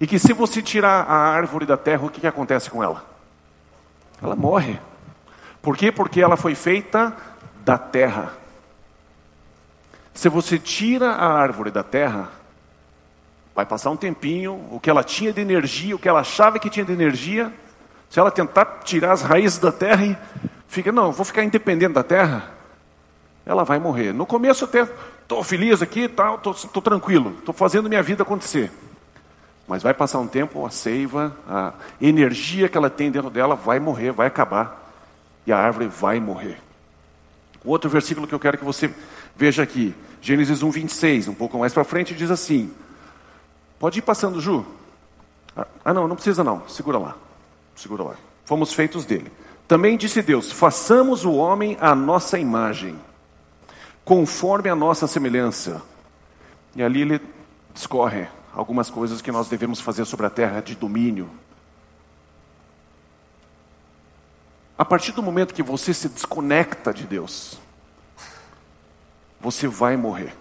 E 0.00 0.06
que 0.06 0.18
se 0.18 0.32
você 0.32 0.62
tirar 0.62 1.04
a 1.04 1.14
árvore 1.14 1.66
da 1.66 1.76
terra, 1.76 2.06
o 2.06 2.10
que, 2.10 2.20
que 2.20 2.26
acontece 2.26 2.70
com 2.70 2.82
ela? 2.82 3.04
Ela 4.22 4.36
morre. 4.36 4.80
Por 5.60 5.76
quê? 5.76 5.92
Porque 5.92 6.20
ela 6.20 6.36
foi 6.36 6.54
feita 6.54 7.14
da 7.64 7.76
terra. 7.76 8.32
Se 10.14 10.28
você 10.28 10.58
tira 10.58 11.10
a 11.10 11.32
árvore 11.32 11.70
da 11.70 11.82
terra, 11.82 12.37
vai 13.58 13.66
passar 13.66 13.90
um 13.90 13.96
tempinho, 13.96 14.52
o 14.70 14.78
que 14.78 14.88
ela 14.88 15.02
tinha 15.02 15.32
de 15.32 15.40
energia, 15.40 15.96
o 15.96 15.98
que 15.98 16.08
ela 16.08 16.20
achava 16.20 16.60
que 16.60 16.70
tinha 16.70 16.86
de 16.86 16.92
energia, 16.92 17.52
se 18.08 18.20
ela 18.20 18.30
tentar 18.30 18.82
tirar 18.84 19.10
as 19.10 19.20
raízes 19.22 19.58
da 19.58 19.72
terra 19.72 20.16
fica, 20.68 20.92
não, 20.92 21.10
vou 21.10 21.24
ficar 21.24 21.42
independente 21.42 21.92
da 21.92 22.04
terra, 22.04 22.52
ela 23.44 23.64
vai 23.64 23.80
morrer. 23.80 24.12
No 24.12 24.24
começo 24.24 24.64
até 24.64 24.86
estou 25.22 25.42
feliz 25.42 25.82
aqui, 25.82 26.02
estou 26.02 26.80
tranquilo, 26.80 27.34
estou 27.40 27.52
fazendo 27.52 27.88
minha 27.88 28.00
vida 28.00 28.22
acontecer. 28.22 28.70
Mas 29.66 29.82
vai 29.82 29.92
passar 29.92 30.20
um 30.20 30.28
tempo, 30.28 30.64
a 30.64 30.70
seiva, 30.70 31.36
a 31.48 31.72
energia 32.00 32.68
que 32.68 32.78
ela 32.78 32.88
tem 32.88 33.10
dentro 33.10 33.28
dela 33.28 33.56
vai 33.56 33.80
morrer, 33.80 34.12
vai 34.12 34.28
acabar. 34.28 34.88
E 35.44 35.50
a 35.50 35.58
árvore 35.58 35.88
vai 35.88 36.20
morrer. 36.20 36.58
Outro 37.64 37.90
versículo 37.90 38.24
que 38.24 38.34
eu 38.36 38.38
quero 38.38 38.56
que 38.56 38.64
você 38.64 38.88
veja 39.34 39.64
aqui, 39.64 39.96
Gênesis 40.22 40.62
1, 40.62 40.70
26, 40.70 41.26
um 41.26 41.34
pouco 41.34 41.58
mais 41.58 41.74
para 41.74 41.82
frente, 41.82 42.14
diz 42.14 42.30
assim: 42.30 42.72
Pode 43.78 43.98
ir 43.98 44.02
passando, 44.02 44.40
Ju? 44.40 44.64
Ah, 45.84 45.92
não, 45.92 46.06
não 46.06 46.16
precisa 46.16 46.44
não, 46.44 46.68
segura 46.68 46.98
lá. 46.98 47.16
Segura 47.74 48.02
lá. 48.02 48.14
Fomos 48.44 48.72
feitos 48.72 49.04
dele. 49.04 49.30
Também 49.66 49.96
disse 49.96 50.22
Deus: 50.22 50.50
façamos 50.50 51.24
o 51.24 51.32
homem 51.34 51.76
à 51.80 51.94
nossa 51.94 52.38
imagem, 52.38 52.98
conforme 54.04 54.68
a 54.68 54.74
nossa 54.74 55.06
semelhança. 55.06 55.82
E 56.74 56.82
ali 56.82 57.02
ele 57.02 57.20
discorre 57.72 58.28
algumas 58.54 58.90
coisas 58.90 59.22
que 59.22 59.30
nós 59.30 59.48
devemos 59.48 59.80
fazer 59.80 60.04
sobre 60.04 60.26
a 60.26 60.30
terra 60.30 60.60
de 60.60 60.74
domínio. 60.74 61.30
A 64.76 64.84
partir 64.84 65.12
do 65.12 65.22
momento 65.22 65.54
que 65.54 65.62
você 65.62 65.92
se 65.92 66.08
desconecta 66.08 66.94
de 66.94 67.04
Deus, 67.04 67.60
você 69.40 69.66
vai 69.66 69.96
morrer. 69.96 70.34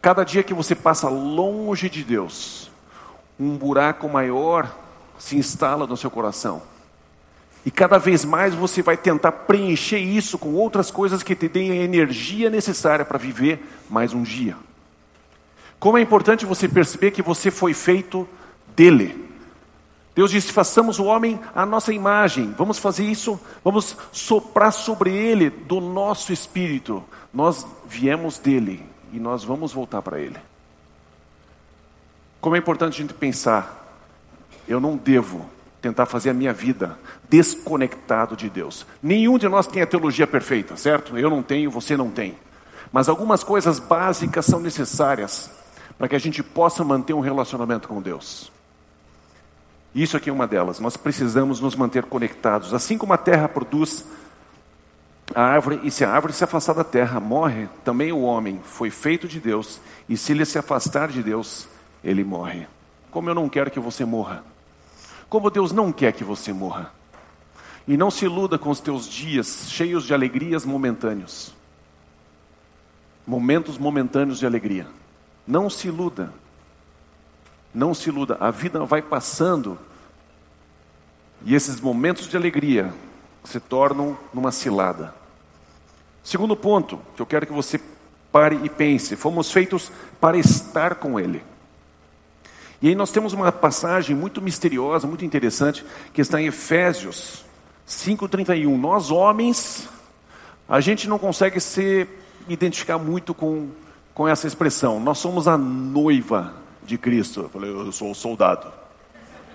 Cada 0.00 0.24
dia 0.24 0.42
que 0.42 0.54
você 0.54 0.74
passa 0.74 1.08
longe 1.08 1.90
de 1.90 2.04
Deus, 2.04 2.70
um 3.38 3.56
buraco 3.56 4.08
maior 4.08 4.72
se 5.18 5.36
instala 5.36 5.86
no 5.86 5.96
seu 5.96 6.10
coração. 6.10 6.62
E 7.66 7.70
cada 7.70 7.98
vez 7.98 8.24
mais 8.24 8.54
você 8.54 8.80
vai 8.80 8.96
tentar 8.96 9.32
preencher 9.32 9.98
isso 9.98 10.38
com 10.38 10.54
outras 10.54 10.90
coisas 10.90 11.22
que 11.22 11.34
te 11.34 11.48
deem 11.48 11.72
a 11.72 11.76
energia 11.76 12.48
necessária 12.48 13.04
para 13.04 13.18
viver 13.18 13.60
mais 13.90 14.14
um 14.14 14.22
dia. 14.22 14.56
Como 15.78 15.98
é 15.98 16.00
importante 16.00 16.46
você 16.46 16.68
perceber 16.68 17.10
que 17.10 17.22
você 17.22 17.50
foi 17.50 17.74
feito 17.74 18.28
dele. 18.74 19.28
Deus 20.14 20.30
disse: 20.30 20.52
façamos 20.52 20.98
o 20.98 21.04
homem 21.04 21.38
à 21.54 21.66
nossa 21.66 21.92
imagem. 21.92 22.54
Vamos 22.56 22.78
fazer 22.78 23.04
isso, 23.04 23.38
vamos 23.62 23.96
soprar 24.12 24.72
sobre 24.72 25.14
ele 25.14 25.50
do 25.50 25.80
nosso 25.80 26.32
espírito. 26.32 27.04
Nós 27.32 27.66
viemos 27.86 28.38
dele 28.38 28.84
e 29.12 29.18
nós 29.18 29.44
vamos 29.44 29.72
voltar 29.72 30.02
para 30.02 30.20
ele. 30.20 30.36
Como 32.40 32.54
é 32.54 32.58
importante 32.58 32.94
a 32.94 33.02
gente 33.02 33.14
pensar, 33.14 33.98
eu 34.66 34.80
não 34.80 34.96
devo 34.96 35.48
tentar 35.80 36.06
fazer 36.06 36.30
a 36.30 36.34
minha 36.34 36.52
vida 36.52 36.98
desconectado 37.28 38.36
de 38.36 38.48
Deus. 38.48 38.86
Nenhum 39.02 39.38
de 39.38 39.48
nós 39.48 39.66
tem 39.66 39.82
a 39.82 39.86
teologia 39.86 40.26
perfeita, 40.26 40.76
certo? 40.76 41.16
Eu 41.16 41.30
não 41.30 41.42
tenho, 41.42 41.70
você 41.70 41.96
não 41.96 42.10
tem. 42.10 42.36
Mas 42.92 43.08
algumas 43.08 43.44
coisas 43.44 43.78
básicas 43.78 44.46
são 44.46 44.60
necessárias 44.60 45.50
para 45.96 46.08
que 46.08 46.16
a 46.16 46.18
gente 46.18 46.42
possa 46.42 46.84
manter 46.84 47.12
um 47.12 47.20
relacionamento 47.20 47.88
com 47.88 48.00
Deus. 48.00 48.50
Isso 49.94 50.16
aqui 50.16 50.30
é 50.30 50.32
uma 50.32 50.46
delas. 50.46 50.80
Nós 50.80 50.96
precisamos 50.96 51.60
nos 51.60 51.74
manter 51.74 52.04
conectados. 52.04 52.72
Assim 52.72 52.96
como 52.96 53.12
a 53.12 53.18
terra 53.18 53.48
produz 53.48 54.04
a 55.34 55.42
árvore, 55.42 55.80
e 55.82 55.90
se 55.90 56.04
a 56.04 56.10
árvore 56.10 56.32
se 56.32 56.44
afastar 56.44 56.74
da 56.74 56.84
terra, 56.84 57.20
morre, 57.20 57.68
também 57.84 58.12
o 58.12 58.22
homem 58.22 58.60
foi 58.64 58.90
feito 58.90 59.28
de 59.28 59.38
Deus, 59.38 59.80
e 60.08 60.16
se 60.16 60.32
ele 60.32 60.44
se 60.44 60.58
afastar 60.58 61.08
de 61.08 61.22
Deus, 61.22 61.68
ele 62.02 62.24
morre. 62.24 62.66
Como 63.10 63.28
eu 63.28 63.34
não 63.34 63.48
quero 63.48 63.70
que 63.70 63.80
você 63.80 64.04
morra. 64.04 64.44
Como 65.28 65.50
Deus 65.50 65.72
não 65.72 65.92
quer 65.92 66.12
que 66.12 66.24
você 66.24 66.52
morra. 66.52 66.92
E 67.86 67.96
não 67.96 68.10
se 68.10 68.24
iluda 68.24 68.58
com 68.58 68.70
os 68.70 68.80
teus 68.80 69.08
dias 69.08 69.66
cheios 69.68 70.04
de 70.04 70.12
alegrias 70.12 70.64
momentâneos. 70.64 71.54
Momentos 73.26 73.78
momentâneos 73.78 74.38
de 74.38 74.46
alegria. 74.46 74.86
Não 75.46 75.68
se 75.70 75.88
iluda. 75.88 76.32
Não 77.74 77.94
se 77.94 78.08
iluda. 78.08 78.36
A 78.40 78.50
vida 78.50 78.84
vai 78.84 79.02
passando 79.02 79.78
e 81.44 81.54
esses 81.54 81.80
momentos 81.80 82.28
de 82.28 82.36
alegria 82.36 82.92
se 83.44 83.60
tornam 83.60 84.18
numa 84.34 84.50
cilada. 84.50 85.14
Segundo 86.28 86.54
ponto 86.54 87.00
que 87.16 87.22
eu 87.22 87.24
quero 87.24 87.46
que 87.46 87.52
você 87.54 87.80
pare 88.30 88.60
e 88.62 88.68
pense: 88.68 89.16
fomos 89.16 89.50
feitos 89.50 89.90
para 90.20 90.36
estar 90.36 90.96
com 90.96 91.18
Ele. 91.18 91.42
E 92.82 92.88
aí 92.88 92.94
nós 92.94 93.10
temos 93.10 93.32
uma 93.32 93.50
passagem 93.50 94.14
muito 94.14 94.42
misteriosa, 94.42 95.06
muito 95.06 95.24
interessante, 95.24 95.82
que 96.12 96.20
está 96.20 96.38
em 96.38 96.48
Efésios 96.48 97.46
5,31. 97.88 98.76
Nós, 98.76 99.10
homens, 99.10 99.88
a 100.68 100.82
gente 100.82 101.08
não 101.08 101.18
consegue 101.18 101.60
se 101.60 102.06
identificar 102.46 102.98
muito 102.98 103.32
com, 103.32 103.70
com 104.12 104.28
essa 104.28 104.46
expressão. 104.46 105.00
Nós 105.00 105.16
somos 105.16 105.48
a 105.48 105.56
noiva 105.56 106.52
de 106.84 106.98
Cristo. 106.98 107.40
Eu 107.40 107.48
falei, 107.48 107.70
eu 107.70 107.90
sou 107.90 108.14
soldado. 108.14 108.70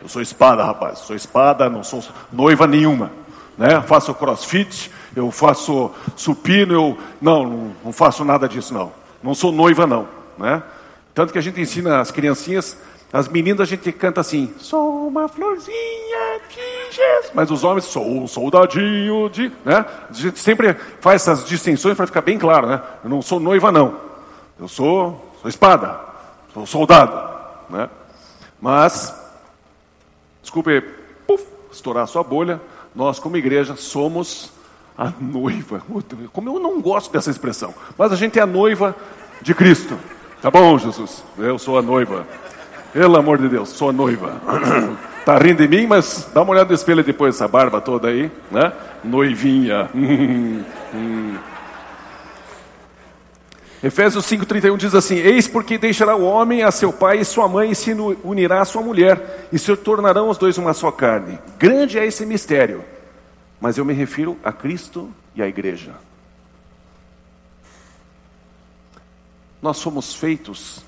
Eu 0.01 0.09
sou 0.09 0.23
espada, 0.23 0.65
rapaz. 0.65 0.97
Sou 0.97 1.15
espada, 1.15 1.69
não 1.69 1.83
sou 1.83 2.03
noiva 2.31 2.65
nenhuma. 2.65 3.11
Né? 3.55 3.79
Faço 3.83 4.11
crossfit, 4.15 4.91
eu 5.15 5.31
faço 5.31 5.91
supino, 6.15 6.73
eu. 6.73 6.97
Não, 7.21 7.71
não 7.83 7.93
faço 7.93 8.23
nada 8.23 8.47
disso, 8.47 8.73
não. 8.73 8.91
Não 9.21 9.33
sou 9.33 9.51
noiva, 9.51 9.87
não. 9.87 10.07
Né? 10.37 10.61
Tanto 11.13 11.31
que 11.31 11.39
a 11.39 11.41
gente 11.41 11.59
ensina 11.59 11.99
as 11.99 12.11
criancinhas 12.11 12.77
as 13.13 13.27
meninas 13.27 13.61
a 13.61 13.65
gente 13.65 13.91
canta 13.91 14.19
assim, 14.19 14.51
sou 14.57 15.07
uma 15.07 15.27
florzinha 15.27 16.41
de 16.49 16.95
Jesus. 16.95 17.31
Mas 17.31 17.51
os 17.51 17.63
homens, 17.63 17.85
sou 17.85 18.03
um 18.03 18.27
soldadinho 18.27 19.29
de. 19.29 19.51
Né? 19.63 19.85
A 20.09 20.11
gente 20.11 20.39
sempre 20.39 20.75
faz 20.99 21.21
essas 21.21 21.45
distinções 21.45 21.95
para 21.95 22.07
ficar 22.07 22.21
bem 22.21 22.39
claro, 22.39 22.65
né? 22.65 22.81
Eu 23.03 23.11
não 23.11 23.21
sou 23.21 23.39
noiva, 23.39 23.71
não. 23.71 23.99
Eu 24.59 24.67
sou, 24.67 25.31
sou 25.39 25.47
espada, 25.47 25.99
sou 26.55 26.65
soldado. 26.65 27.13
Né? 27.69 27.87
Mas, 28.59 29.15
desculpe, 30.41 30.81
puf, 31.27 31.45
estourar 31.71 32.05
a 32.05 32.07
sua 32.07 32.23
bolha, 32.23 32.59
nós 32.95 33.19
como 33.19 33.37
igreja 33.37 33.75
somos 33.75 34.51
a 34.97 35.11
noiva. 35.19 35.81
Como 36.31 36.49
eu 36.49 36.59
não 36.59 36.81
gosto 36.81 37.11
dessa 37.11 37.29
expressão, 37.29 37.73
mas 37.97 38.11
a 38.11 38.15
gente 38.15 38.39
é 38.39 38.41
a 38.41 38.47
noiva 38.47 38.95
de 39.41 39.53
Cristo. 39.53 39.97
Tá 40.41 40.51
bom, 40.51 40.77
Jesus? 40.77 41.23
Eu 41.37 41.57
sou 41.57 41.77
a 41.77 41.81
noiva. 41.81 42.27
Pelo 42.91 43.17
amor 43.17 43.37
de 43.37 43.49
Deus, 43.49 43.69
sou 43.69 43.91
noiva. 43.91 44.41
Tá 45.23 45.37
rindo 45.37 45.65
de 45.65 45.69
mim, 45.69 45.87
mas 45.87 46.27
dá 46.33 46.41
uma 46.41 46.51
olhada 46.51 46.67
no 46.67 46.75
espelho 46.75 47.01
depois, 47.01 47.35
essa 47.35 47.47
barba 47.47 47.79
toda 47.79 48.09
aí, 48.09 48.29
né? 48.51 48.73
Noivinha. 49.01 49.89
Efésios 53.81 54.25
5,31 54.25 54.77
diz 54.77 54.93
assim: 54.95 55.15
Eis 55.15 55.47
porque 55.47 55.77
deixará 55.77 56.13
o 56.15 56.23
homem 56.23 56.63
a 56.63 56.71
seu 56.71 56.91
pai 56.91 57.19
e 57.19 57.25
sua 57.25 57.47
mãe 57.47 57.71
e 57.71 57.75
se 57.75 57.93
unirá 58.23 58.61
à 58.61 58.65
sua 58.65 58.81
mulher, 58.81 59.47
e 59.51 59.59
se 59.59 59.75
tornarão 59.77 60.29
os 60.29 60.37
dois 60.37 60.57
uma 60.57 60.73
só 60.73 60.91
carne. 60.91 61.39
Grande 61.57 61.97
é 61.97 62.05
esse 62.05 62.25
mistério, 62.25 62.83
mas 63.63 63.77
eu 63.77 63.85
me 63.85 63.93
refiro 63.93 64.37
a 64.43 64.51
Cristo 64.51 65.09
e 65.33 65.41
à 65.41 65.47
igreja. 65.47 65.95
Nós 69.61 69.77
somos 69.77 70.13
feitos 70.13 70.83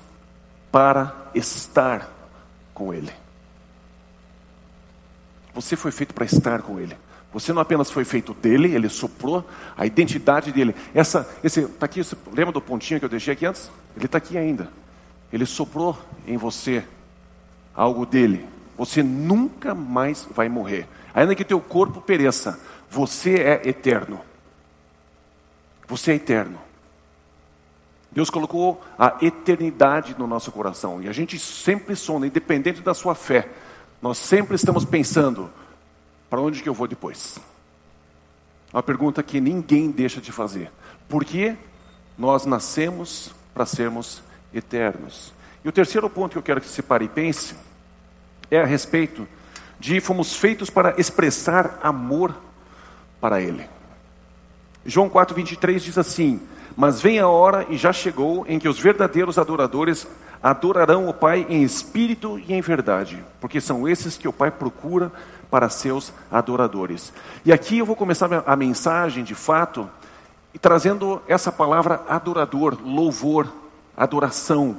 para 0.70 1.30
estar 1.34 2.06
com 2.74 2.92
Ele. 2.92 3.10
Você 5.54 5.74
foi 5.74 5.90
feito 5.90 6.12
para 6.12 6.26
estar 6.26 6.60
com 6.60 6.78
Ele. 6.78 6.94
Você 7.32 7.50
não 7.50 7.62
apenas 7.62 7.90
foi 7.90 8.04
feito 8.04 8.34
dele, 8.34 8.74
ele 8.74 8.90
soprou 8.90 9.48
a 9.74 9.86
identidade 9.86 10.52
dele. 10.52 10.74
Essa, 10.94 11.26
esse, 11.42 11.66
tá 11.66 11.86
aqui, 11.86 12.02
lembra 12.30 12.52
do 12.52 12.60
pontinho 12.60 13.00
que 13.00 13.06
eu 13.06 13.10
deixei 13.10 13.32
aqui 13.32 13.46
antes? 13.46 13.70
Ele 13.96 14.04
está 14.04 14.18
aqui 14.18 14.36
ainda. 14.36 14.70
Ele 15.32 15.46
soprou 15.46 15.98
em 16.26 16.36
você 16.36 16.84
algo 17.74 18.04
dele. 18.04 18.46
Você 18.76 19.02
nunca 19.02 19.74
mais 19.74 20.28
vai 20.30 20.50
morrer. 20.50 20.86
Ainda 21.16 21.34
que 21.34 21.46
teu 21.46 21.58
corpo 21.58 22.02
pereça, 22.02 22.60
você 22.90 23.36
é 23.36 23.66
eterno. 23.66 24.20
Você 25.88 26.12
é 26.12 26.14
eterno. 26.16 26.60
Deus 28.12 28.28
colocou 28.28 28.84
a 28.98 29.16
eternidade 29.22 30.14
no 30.18 30.26
nosso 30.26 30.52
coração 30.52 31.02
e 31.02 31.08
a 31.08 31.12
gente 31.12 31.38
sempre 31.38 31.96
sonda, 31.96 32.26
independente 32.26 32.82
da 32.82 32.92
sua 32.92 33.14
fé, 33.14 33.48
nós 34.02 34.18
sempre 34.18 34.56
estamos 34.56 34.84
pensando: 34.84 35.50
para 36.28 36.40
onde 36.40 36.62
que 36.62 36.68
eu 36.68 36.74
vou 36.74 36.86
depois? 36.86 37.38
Uma 38.70 38.82
pergunta 38.82 39.22
que 39.22 39.40
ninguém 39.40 39.90
deixa 39.90 40.20
de 40.20 40.30
fazer. 40.30 40.70
Por 41.08 41.24
que 41.24 41.56
nós 42.18 42.44
nascemos 42.44 43.34
para 43.54 43.64
sermos 43.64 44.22
eternos? 44.52 45.32
E 45.64 45.68
o 45.68 45.72
terceiro 45.72 46.10
ponto 46.10 46.32
que 46.32 46.38
eu 46.38 46.42
quero 46.42 46.60
que 46.60 46.68
você 46.68 46.82
pare 46.82 47.06
e 47.06 47.08
pense 47.08 47.54
é 48.50 48.60
a 48.60 48.66
respeito 48.66 49.26
de 49.78 50.00
fomos 50.00 50.34
feitos 50.34 50.70
para 50.70 50.94
expressar 50.98 51.78
amor 51.82 52.34
para 53.20 53.40
Ele. 53.40 53.68
João 54.84 55.10
4,23 55.10 55.78
diz 55.80 55.98
assim: 55.98 56.40
mas 56.76 57.00
vem 57.00 57.18
a 57.18 57.26
hora, 57.26 57.66
e 57.70 57.78
já 57.78 57.90
chegou, 57.90 58.44
em 58.46 58.58
que 58.58 58.68
os 58.68 58.78
verdadeiros 58.78 59.38
adoradores 59.38 60.06
adorarão 60.42 61.08
o 61.08 61.14
Pai 61.14 61.46
em 61.48 61.62
espírito 61.62 62.38
e 62.38 62.52
em 62.52 62.60
verdade, 62.60 63.24
porque 63.40 63.60
são 63.62 63.88
esses 63.88 64.18
que 64.18 64.28
o 64.28 64.32
Pai 64.32 64.50
procura 64.50 65.10
para 65.50 65.70
seus 65.70 66.12
adoradores. 66.30 67.14
E 67.46 67.52
aqui 67.52 67.78
eu 67.78 67.86
vou 67.86 67.96
começar 67.96 68.28
a 68.46 68.54
mensagem, 68.54 69.24
de 69.24 69.34
fato, 69.34 69.88
trazendo 70.60 71.22
essa 71.26 71.50
palavra 71.50 72.02
adorador, 72.08 72.76
louvor, 72.84 73.50
adoração. 73.96 74.76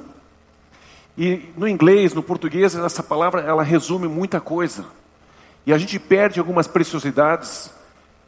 E 1.18 1.52
no 1.56 1.66
inglês, 1.66 2.14
no 2.14 2.22
português, 2.22 2.76
essa 2.76 3.02
palavra 3.02 3.40
ela 3.40 3.64
resume 3.64 4.06
muita 4.06 4.40
coisa. 4.40 4.84
E 5.66 5.72
a 5.72 5.76
gente 5.76 5.98
perde 5.98 6.38
algumas 6.38 6.68
preciosidades 6.68 7.72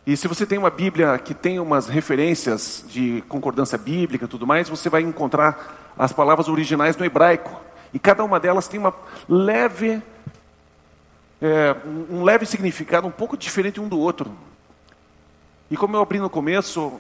e 0.06 0.16
se 0.16 0.26
você 0.26 0.46
tem 0.46 0.58
uma 0.58 0.70
Bíblia 0.70 1.16
que 1.18 1.34
tem 1.34 1.60
umas 1.60 1.86
referências 1.86 2.84
de 2.88 3.22
concordância 3.28 3.76
bíblica 3.76 4.24
e 4.24 4.28
tudo 4.28 4.46
mais, 4.46 4.68
você 4.68 4.88
vai 4.88 5.02
encontrar 5.02 5.92
as 5.96 6.12
palavras 6.12 6.48
originais 6.48 6.96
no 6.96 7.04
hebraico. 7.04 7.60
E 7.92 7.98
cada 7.98 8.24
uma 8.24 8.40
delas 8.40 8.66
tem 8.66 8.80
uma 8.80 8.94
leve, 9.28 10.02
é, 11.40 11.76
um 12.10 12.24
leve 12.24 12.46
significado 12.46 13.06
um 13.06 13.10
pouco 13.10 13.36
diferente 13.36 13.80
um 13.80 13.88
do 13.88 14.00
outro. 14.00 14.34
E 15.70 15.76
como 15.76 15.96
eu 15.96 16.00
abri 16.00 16.18
no 16.18 16.30
começo, 16.30 16.98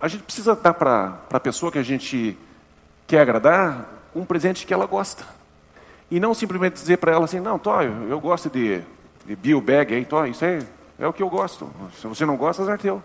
a 0.00 0.08
gente 0.08 0.24
precisa 0.24 0.56
dar 0.56 0.74
para 0.74 1.18
a 1.30 1.38
pessoa 1.38 1.70
que 1.70 1.78
a 1.78 1.82
gente 1.84 2.36
quer 3.06 3.20
agradar 3.20 3.86
um 4.14 4.24
presente 4.24 4.66
que 4.66 4.74
ela 4.74 4.86
gosta. 4.86 5.24
E 6.10 6.20
não 6.20 6.34
simplesmente 6.34 6.74
dizer 6.74 6.98
para 6.98 7.12
ela 7.12 7.24
assim, 7.24 7.40
não, 7.40 7.58
Tó, 7.58 7.82
eu 7.82 8.20
gosto 8.20 8.50
de, 8.50 8.82
de 9.24 9.34
Bill 9.34 9.60
Bag, 9.60 9.94
aí, 9.94 10.04
Tó, 10.04 10.26
isso 10.26 10.44
aí 10.44 10.66
é 10.98 11.06
o 11.06 11.12
que 11.12 11.22
eu 11.22 11.30
gosto. 11.30 11.70
Se 12.00 12.06
você 12.06 12.26
não 12.26 12.36
gosta, 12.36 12.62
azar 12.62 12.78
teu. 12.78 13.02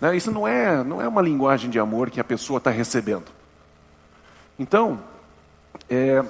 Né? 0.00 0.16
Isso 0.16 0.30
não 0.30 0.46
é, 0.46 0.82
não 0.82 1.00
é 1.00 1.08
uma 1.08 1.22
linguagem 1.22 1.70
de 1.70 1.78
amor 1.78 2.10
que 2.10 2.20
a 2.20 2.24
pessoa 2.24 2.58
está 2.58 2.70
recebendo. 2.70 3.24
Então, 4.58 5.00
é, 5.88 6.22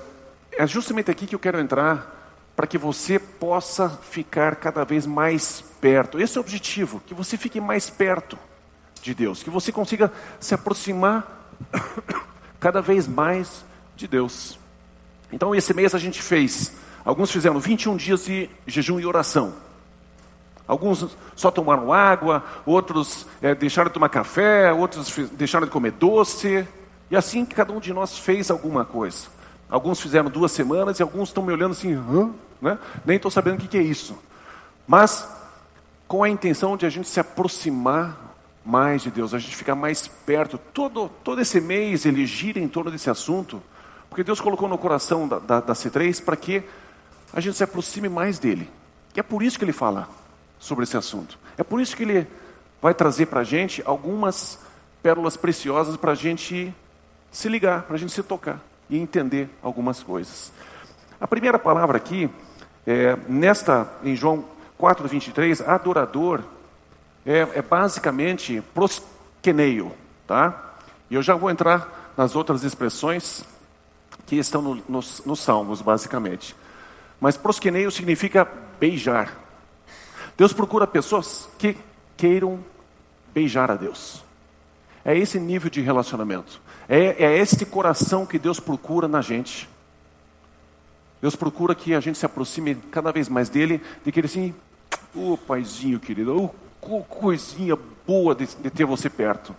é 0.52 0.66
justamente 0.66 1.10
aqui 1.10 1.26
que 1.26 1.34
eu 1.34 1.38
quero 1.38 1.58
entrar 1.58 2.20
para 2.54 2.66
que 2.66 2.78
você 2.78 3.18
possa 3.18 3.88
ficar 3.88 4.56
cada 4.56 4.84
vez 4.84 5.06
mais 5.06 5.64
perto. 5.80 6.20
Esse 6.20 6.36
é 6.36 6.40
o 6.40 6.44
objetivo, 6.44 7.00
que 7.06 7.14
você 7.14 7.36
fique 7.36 7.60
mais 7.60 7.88
perto 7.88 8.38
de 9.00 9.14
Deus, 9.14 9.42
que 9.42 9.50
você 9.50 9.72
consiga 9.72 10.12
se 10.38 10.54
aproximar 10.54 11.50
cada 12.60 12.80
vez 12.80 13.08
mais 13.08 13.64
de 13.96 14.06
Deus. 14.06 14.58
Então, 15.32 15.54
esse 15.54 15.72
mês 15.72 15.94
a 15.94 15.98
gente 15.98 16.20
fez, 16.20 16.72
alguns 17.04 17.30
fizeram 17.30 17.58
21 17.58 17.96
dias 17.96 18.24
de 18.24 18.50
jejum 18.66 19.00
e 19.00 19.06
oração. 19.06 19.54
Alguns 20.66 21.16
só 21.34 21.50
tomaram 21.50 21.92
água, 21.92 22.44
outros 22.64 23.26
é, 23.40 23.54
deixaram 23.54 23.88
de 23.88 23.94
tomar 23.94 24.08
café, 24.08 24.72
outros 24.72 25.12
deixaram 25.32 25.66
de 25.66 25.72
comer 25.72 25.92
doce. 25.92 26.66
E 27.10 27.16
assim 27.16 27.44
cada 27.44 27.72
um 27.72 27.80
de 27.80 27.92
nós 27.92 28.16
fez 28.16 28.50
alguma 28.50 28.84
coisa. 28.84 29.26
Alguns 29.68 30.00
fizeram 30.00 30.30
duas 30.30 30.52
semanas 30.52 30.98
e 30.98 31.02
alguns 31.02 31.30
estão 31.30 31.42
me 31.42 31.52
olhando 31.52 31.72
assim, 31.72 31.94
Hã? 31.94 32.30
Né? 32.60 32.78
nem 33.04 33.16
estou 33.16 33.30
sabendo 33.30 33.56
o 33.56 33.58
que, 33.58 33.68
que 33.68 33.78
é 33.78 33.82
isso. 33.82 34.16
Mas 34.86 35.28
com 36.06 36.22
a 36.22 36.28
intenção 36.28 36.76
de 36.76 36.86
a 36.86 36.90
gente 36.90 37.08
se 37.08 37.18
aproximar 37.18 38.18
mais 38.64 39.02
de 39.02 39.10
Deus, 39.10 39.34
a 39.34 39.38
gente 39.38 39.56
ficar 39.56 39.74
mais 39.74 40.06
perto. 40.06 40.58
Todo, 40.72 41.10
todo 41.24 41.40
esse 41.40 41.60
mês 41.60 42.06
ele 42.06 42.24
gira 42.24 42.60
em 42.60 42.68
torno 42.68 42.90
desse 42.90 43.10
assunto, 43.10 43.62
porque 44.12 44.22
Deus 44.22 44.42
colocou 44.42 44.68
no 44.68 44.76
coração 44.76 45.26
da, 45.26 45.38
da, 45.38 45.60
da 45.60 45.72
C3 45.72 46.22
para 46.22 46.36
que 46.36 46.62
a 47.32 47.40
gente 47.40 47.56
se 47.56 47.64
aproxime 47.64 48.10
mais 48.10 48.38
dele. 48.38 48.70
E 49.16 49.20
é 49.20 49.22
por 49.22 49.42
isso 49.42 49.58
que 49.58 49.64
ele 49.64 49.72
fala 49.72 50.06
sobre 50.58 50.84
esse 50.84 50.94
assunto. 50.98 51.38
É 51.56 51.64
por 51.64 51.80
isso 51.80 51.96
que 51.96 52.02
ele 52.02 52.26
vai 52.82 52.92
trazer 52.92 53.24
para 53.24 53.40
a 53.40 53.44
gente 53.44 53.82
algumas 53.86 54.58
pérolas 55.02 55.34
preciosas 55.34 55.96
para 55.96 56.12
a 56.12 56.14
gente 56.14 56.74
se 57.30 57.48
ligar, 57.48 57.84
para 57.84 57.96
a 57.96 57.98
gente 57.98 58.12
se 58.12 58.22
tocar 58.22 58.60
e 58.90 58.98
entender 58.98 59.48
algumas 59.62 60.02
coisas. 60.02 60.52
A 61.18 61.26
primeira 61.26 61.58
palavra 61.58 61.96
aqui, 61.96 62.28
é, 62.86 63.16
nesta, 63.26 63.90
em 64.04 64.14
João 64.14 64.44
4, 64.76 65.08
23, 65.08 65.62
adorador, 65.62 66.42
é, 67.24 67.48
é 67.54 67.62
basicamente 67.62 68.62
prosqueneio, 68.74 69.90
tá? 70.26 70.74
E 71.08 71.14
eu 71.14 71.22
já 71.22 71.34
vou 71.34 71.50
entrar 71.50 72.12
nas 72.14 72.36
outras 72.36 72.62
expressões 72.62 73.42
que 74.32 74.38
estão 74.38 74.62
no, 74.62 74.82
nos, 74.88 75.22
nos 75.26 75.40
Salmos, 75.40 75.82
basicamente. 75.82 76.56
Mas 77.20 77.36
prosqueneio 77.36 77.90
significa 77.90 78.48
beijar. 78.80 79.38
Deus 80.38 80.54
procura 80.54 80.86
pessoas 80.86 81.50
que 81.58 81.76
queiram 82.16 82.58
beijar 83.34 83.70
a 83.70 83.74
Deus. 83.74 84.24
É 85.04 85.14
esse 85.14 85.38
nível 85.38 85.68
de 85.68 85.82
relacionamento. 85.82 86.62
É, 86.88 87.22
é 87.22 87.36
este 87.36 87.66
coração 87.66 88.24
que 88.24 88.38
Deus 88.38 88.58
procura 88.58 89.06
na 89.06 89.20
gente. 89.20 89.68
Deus 91.20 91.36
procura 91.36 91.74
que 91.74 91.92
a 91.92 92.00
gente 92.00 92.16
se 92.16 92.24
aproxime 92.24 92.76
cada 92.90 93.12
vez 93.12 93.28
mais 93.28 93.50
dele, 93.50 93.82
de 94.02 94.10
que 94.10 94.18
ele 94.18 94.28
assim, 94.28 94.54
ô 95.14 95.34
oh, 95.34 95.36
paizinho 95.36 96.00
querido, 96.00 96.50
oh, 96.80 97.02
coisinha 97.02 97.76
boa 98.06 98.34
de, 98.34 98.46
de, 98.46 98.70
ter 98.70 98.86
você 98.86 99.10
perto. 99.10 99.54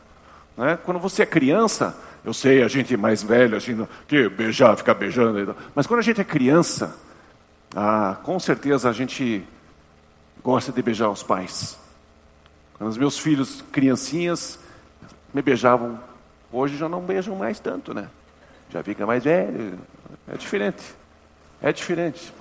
Né? 0.58 0.80
Quando 0.84 1.00
você 1.00 1.22
é 1.22 1.28
criança, 1.28 1.96
eu 2.24 2.34
sei, 2.34 2.64
a 2.64 2.68
gente 2.68 2.94
é 2.94 2.98
mais 2.98 3.22
velho, 3.22 3.56
a 3.56 3.60
gente 3.60 3.88
que 4.08 4.30
beijar, 4.30 4.78
ficar 4.78 4.94
beijando, 4.94 5.56
mas 5.76 5.86
quando 5.86 6.00
a 6.00 6.04
gente 6.04 6.22
é 6.22 6.24
criança, 6.24 6.96
ah, 7.76 8.18
com 8.24 8.40
certeza 8.40 8.90
a 8.90 8.94
gente 8.94 9.44
gosta 10.44 10.72
de 10.72 10.82
beijar 10.82 11.10
os 11.10 11.24
pais. 11.24 11.78
Quando 12.78 12.90
os 12.90 12.98
meus 12.98 13.18
filhos, 13.20 13.64
criancinhas, 13.72 14.60
me 15.34 15.42
beijavam 15.42 16.00
Hoje 16.54 16.78
já 16.78 16.88
não 16.88 17.02
beijam 17.02 17.36
mais 17.36 17.60
tanto, 17.60 17.96
né? 17.96 18.08
Já 18.70 18.84
fica 18.84 19.08
mais 19.08 19.24
velho. 19.24 19.80
É 20.28 20.38
diferente. 20.38 20.84
É 21.60 21.74
diferente. 21.74 22.32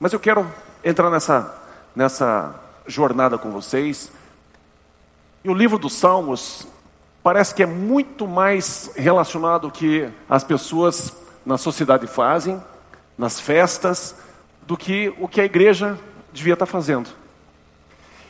Mas 0.00 0.14
eu 0.14 0.18
quero 0.18 0.50
entrar 0.82 1.10
nessa, 1.10 1.54
nessa 1.94 2.58
jornada 2.86 3.36
com 3.36 3.50
vocês. 3.50 4.10
E 5.44 5.50
o 5.50 5.54
livro 5.54 5.76
dos 5.76 5.92
Salmos 5.92 6.66
parece 7.22 7.54
que 7.54 7.62
é 7.62 7.66
muito 7.66 8.26
mais 8.26 8.90
relacionado 8.96 9.70
que 9.70 10.08
as 10.28 10.42
pessoas 10.42 11.14
na 11.46 11.56
sociedade 11.56 12.06
fazem, 12.06 12.62
nas 13.16 13.40
festas, 13.40 14.16
do 14.66 14.76
que 14.76 15.12
o 15.18 15.28
que 15.28 15.40
a 15.40 15.44
igreja 15.44 15.98
devia 16.32 16.54
estar 16.54 16.66
fazendo. 16.66 17.08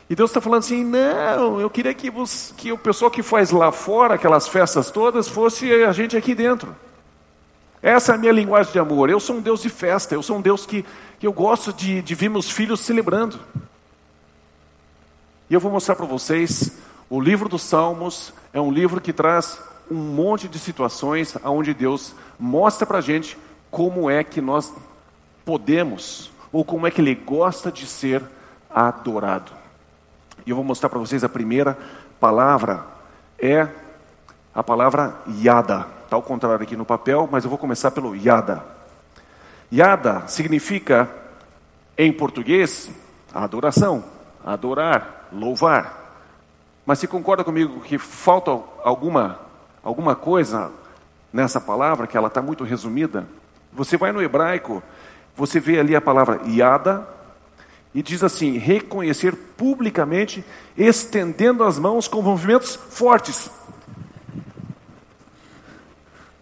E 0.09 0.15
Deus 0.15 0.31
está 0.31 0.41
falando 0.41 0.61
assim: 0.61 0.85
não, 0.85 1.61
eu 1.61 1.71
queria 1.71 1.95
que, 1.95 2.13
que 2.57 2.73
o 2.73 2.79
pessoal 2.79 3.11
que 3.11 3.23
faz 3.23 3.51
lá 3.51 3.73
fora, 3.73 4.15
aquelas 4.15 4.49
festas 4.49 4.91
todas, 4.91 5.29
fosse 5.29 5.71
a 5.73 5.93
gente 5.93 6.17
aqui 6.17 6.35
dentro. 6.35 6.75
Essa 7.83 8.13
é 8.13 8.15
a 8.15 8.19
minha 8.19 8.33
linguagem 8.33 8.73
de 8.73 8.79
amor. 8.79 9.11
Eu 9.11 9.19
sou 9.19 9.37
um 9.37 9.41
Deus 9.41 9.63
de 9.63 9.69
festa, 9.69 10.15
eu 10.15 10.23
sou 10.23 10.37
um 10.37 10.41
Deus 10.41 10.65
que, 10.67 10.85
que 11.19 11.27
eu 11.27 11.33
gosto 11.33 11.73
de, 11.73 12.01
de 12.03 12.15
ver 12.15 12.29
meus 12.29 12.51
filhos 12.51 12.81
celebrando. 12.81 13.41
E 15.51 15.55
eu 15.55 15.61
vou 15.61 15.71
mostrar 15.71 15.97
para 15.97 16.07
vocês: 16.07 16.79
o 17.09 17.21
livro 17.21 17.49
dos 17.49 17.63
Salmos 17.63 18.33
é 18.53 18.61
um 18.61 18.71
livro 18.71 19.01
que 19.01 19.13
traz 19.13 19.59
um 19.91 19.97
monte 19.97 20.49
de 20.49 20.59
situações 20.59 21.37
onde 21.45 21.75
Deus 21.75 22.15
mostra 22.39 22.87
para 22.87 22.99
a 22.99 23.03
gente 23.03 23.37
como 23.71 24.11
é 24.11 24.23
que 24.23 24.41
nós 24.41 24.73
podemos, 25.45 26.31
ou 26.53 26.65
como 26.65 26.87
é 26.87 26.91
que 26.91 27.01
Ele 27.01 27.15
gosta 27.15 27.73
de 27.73 27.87
ser 27.87 28.23
adorado. 28.71 29.53
E 30.47 30.51
eu 30.51 30.57
vou 30.57 30.65
mostrar 30.65 30.89
para 30.89 30.99
vocês 30.99 31.25
a 31.25 31.29
primeira 31.29 31.77
palavra 32.21 32.85
é 33.39 33.67
a 34.55 34.63
palavra 34.63 35.15
yada. 35.43 35.87
Está 36.05 36.17
ao 36.17 36.23
contrário 36.23 36.63
aqui 36.63 36.77
no 36.77 36.85
papel, 36.85 37.29
mas 37.31 37.45
eu 37.45 37.51
vou 37.51 37.59
começar 37.59 37.91
pelo 37.91 38.15
yada. 38.15 38.63
Yada 39.73 40.29
significa, 40.29 41.09
em 41.97 42.13
português, 42.13 42.91
adoração, 43.33 44.05
adorar, 44.45 45.29
louvar. 45.33 46.02
Mas 46.85 46.99
se 46.99 47.07
concorda 47.07 47.45
comigo 47.45 47.81
que 47.81 47.99
falta 47.99 48.51
alguma, 48.83 49.39
alguma 49.83 50.17
coisa 50.17 50.73
nessa 51.33 51.61
palavra, 51.61 52.07
que 52.07 52.17
ela 52.17 52.29
está 52.29 52.43
muito 52.43 52.65
resumida? 52.65 53.27
Você 53.73 53.97
vai 53.97 54.13
no 54.13 54.23
hebraico, 54.23 54.83
você 55.37 55.61
vê 55.61 55.79
ali 55.79 55.95
a 55.95 56.01
palavra 56.01 56.41
yada, 56.47 57.07
e 57.95 58.03
diz 58.03 58.25
assim: 58.25 58.59
reconhecer 58.59 59.35
publicamente, 59.57 60.45
estendendo 60.77 61.65
as 61.65 61.79
mãos 61.79 62.09
com 62.09 62.23
movimentos 62.23 62.75
fortes. 62.75 63.51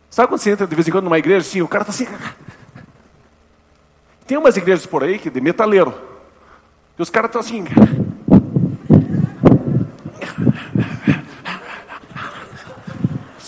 Sabe 0.08 0.28
quando 0.28 0.40
você 0.40 0.50
entra 0.50 0.66
de 0.66 0.74
vez 0.74 0.88
em 0.88 0.90
quando 0.90 1.04
numa 1.04 1.18
igreja 1.18 1.46
assim, 1.46 1.62
o 1.62 1.68
cara 1.68 1.82
está 1.82 1.92
assim. 1.92 2.08
Tem 4.26 4.38
umas 4.38 4.56
igrejas 4.56 4.86
por 4.86 5.04
aí 5.04 5.18
que 5.18 5.30
de 5.30 5.40
metaleiro. 5.40 5.94
E 6.98 7.02
os 7.02 7.10
caras 7.10 7.28
estão 7.28 7.40
assim. 7.40 7.64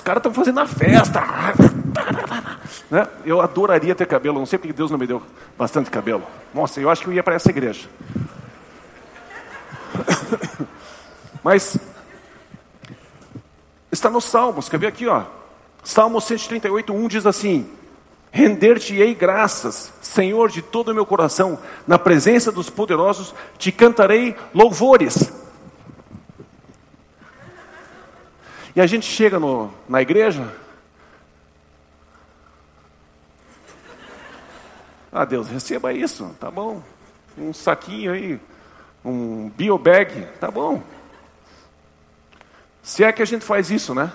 caras 0.03 0.21
estão 0.21 0.35
fazendo 0.35 0.61
a 0.61 0.67
festa. 0.67 1.23
Né? 2.91 3.07
Eu 3.25 3.41
adoraria 3.41 3.95
ter 3.95 4.07
cabelo, 4.07 4.38
não 4.38 4.47
sei 4.47 4.59
porque 4.59 4.73
Deus 4.73 4.91
não 4.91 4.99
me 4.99 5.07
deu 5.07 5.23
bastante 5.57 5.91
cabelo. 5.91 6.25
Nossa, 6.53 6.81
eu 6.81 6.91
acho 6.91 7.03
que 7.03 7.09
eu 7.09 7.12
ia 7.12 7.23
para 7.23 7.35
essa 7.35 7.49
igreja. 7.51 7.88
Mas 11.43 11.77
está 13.91 14.11
nos 14.11 14.25
Salmos, 14.25 14.69
quer 14.69 14.79
ver 14.79 14.87
aqui, 14.88 15.07
ó? 15.07 15.23
Salmo 15.83 16.21
138, 16.21 16.93
1 16.93 17.09
diz 17.09 17.27
assim: 17.27 17.69
Render-te-ei 18.31 19.15
graças, 19.15 19.93
Senhor, 20.01 20.49
de 20.51 20.62
todo 20.62 20.91
o 20.91 20.95
meu 20.95 21.05
coração, 21.05 21.59
na 21.87 21.99
presença 21.99 22.53
dos 22.53 22.71
poderosos, 22.71 23.35
te 23.59 23.73
cantarei 23.73 24.37
louvores. 24.55 25.33
E 28.75 28.81
a 28.81 28.87
gente 28.87 29.07
chega 29.07 29.39
no, 29.39 29.71
na 29.89 30.01
igreja, 30.01 30.51
Ah, 35.15 35.27
Deus, 35.27 35.47
receba 35.47 35.93
isso, 35.93 36.35
tá 36.41 36.51
bom. 36.51 36.83
Um 37.37 37.53
saquinho 37.53 38.13
aí, 38.13 38.41
um 39.05 39.51
biobag, 39.51 40.27
tá 40.41 40.51
bom. 40.51 40.83
Se 42.83 43.05
é 43.05 43.13
que 43.13 43.21
a 43.21 43.27
gente 43.27 43.45
faz 43.45 43.71
isso, 43.71 43.95
né? 43.95 44.11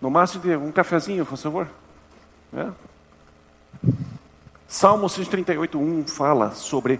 No 0.00 0.10
máximo 0.10 0.42
de 0.42 0.56
um 0.56 0.72
cafezinho, 0.72 1.26
por 1.26 1.36
favor. 1.36 1.68
É. 2.54 2.68
Salmo 4.66 5.10
138, 5.10 5.78
1 5.78 6.06
fala 6.06 6.52
sobre 6.52 6.98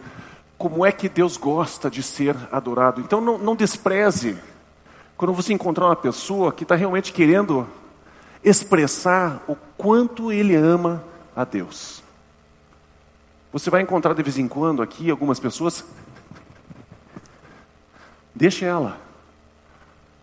como 0.59 0.85
é 0.85 0.93
que 0.93 1.09
Deus 1.09 1.39
gosta 1.39 1.91
de 1.91 2.03
ser 2.03 2.37
adorado. 2.53 3.01
Então 3.01 3.23
não, 3.23 3.39
não 3.39 3.57
despreze 3.57 4.37
quando 5.19 5.35
você 5.35 5.53
encontrar 5.53 5.85
uma 5.87 5.97
pessoa 5.97 6.51
que 6.51 6.63
está 6.63 6.75
realmente 6.75 7.13
querendo 7.13 7.69
expressar 8.43 9.43
o 9.47 9.55
quanto 9.77 10.33
ele 10.33 10.55
ama 10.55 11.05
a 11.37 11.45
Deus. 11.45 12.03
Você 13.53 13.69
vai 13.69 13.83
encontrar 13.83 14.15
de 14.15 14.23
vez 14.23 14.39
em 14.39 14.49
quando 14.49 14.81
aqui 14.81 15.11
algumas 15.11 15.39
pessoas 15.39 15.85
Deixe 18.39 18.65
ela. 18.65 18.97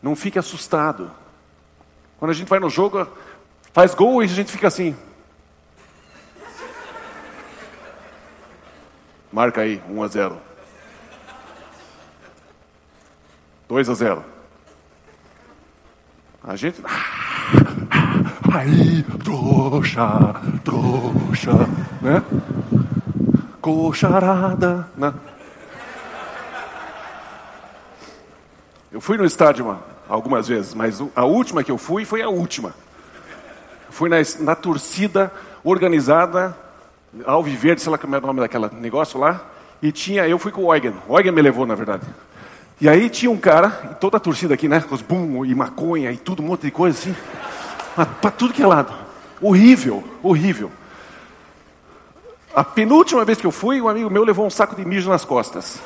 Não 0.01 0.15
fique 0.15 0.39
assustado. 0.39 1.11
Quando 2.17 2.31
a 2.31 2.33
gente 2.33 2.47
vai 2.47 2.61
no 2.61 2.69
jogo, 2.69 3.05
faz 3.73 3.93
gol 3.93 4.21
e 4.21 4.25
a 4.25 4.29
gente 4.29 4.49
fica 4.49 4.69
assim. 4.69 4.95
Marca 9.33 9.59
aí, 9.59 9.83
1 9.89 10.01
a 10.01 10.07
0. 10.07 10.41
2 13.67 13.89
a 13.89 13.93
0. 13.93 14.34
A 16.47 16.55
gente. 16.55 16.79
Aí, 18.53 19.03
trouxa, 19.23 20.35
trouxa, 20.63 21.53
né? 21.99 22.23
Coxarada, 23.59 24.87
né? 24.95 25.11
Eu 28.91 29.01
fui 29.01 29.17
no 29.17 29.25
estádio 29.25 29.77
algumas 30.07 30.47
vezes, 30.47 30.75
mas 30.75 31.01
a 31.15 31.25
última 31.25 31.63
que 31.63 31.71
eu 31.71 31.79
fui 31.79 32.05
foi 32.05 32.21
a 32.21 32.29
última. 32.29 32.75
Fui 33.89 34.07
na, 34.07 34.17
na 34.41 34.55
torcida 34.55 35.31
organizada, 35.63 36.55
Alviverde, 37.25 37.81
sei 37.81 37.91
lá 37.91 37.97
como 37.97 38.15
é 38.15 38.19
o 38.19 38.21
nome 38.21 38.39
daquele 38.39 38.69
negócio 38.73 39.19
lá, 39.19 39.43
e 39.81 39.91
tinha, 39.91 40.27
eu 40.27 40.37
fui 40.37 40.51
com 40.51 40.65
o 40.65 40.73
Eugen, 40.73 40.93
o 41.07 41.17
Eugen 41.17 41.31
me 41.31 41.41
levou, 41.41 41.65
na 41.65 41.73
verdade. 41.73 42.05
E 42.79 42.89
aí 42.89 43.09
tinha 43.09 43.31
um 43.31 43.37
cara, 43.37 43.89
e 43.91 43.95
toda 43.95 44.17
a 44.17 44.19
torcida 44.19 44.53
aqui, 44.53 44.67
né, 44.67 44.81
com 44.81 44.93
os 44.93 45.01
bum 45.01 45.45
e 45.45 45.55
maconha 45.55 46.11
e 46.11 46.17
tudo, 46.17 46.43
um 46.43 46.47
monte 46.47 46.63
de 46.63 46.71
coisa 46.71 46.97
assim, 46.97 47.15
para 48.21 48.31
tudo 48.31 48.53
que 48.53 48.61
é 48.61 48.67
lado. 48.67 48.93
Horrível, 49.41 50.03
horrível. 50.21 50.71
A 52.53 52.63
penúltima 52.63 53.23
vez 53.23 53.37
que 53.37 53.47
eu 53.47 53.51
fui, 53.51 53.81
um 53.81 53.87
amigo 53.87 54.09
meu 54.09 54.23
levou 54.23 54.45
um 54.45 54.49
saco 54.49 54.75
de 54.75 54.85
mijo 54.85 55.09
nas 55.09 55.23
costas. 55.23 55.79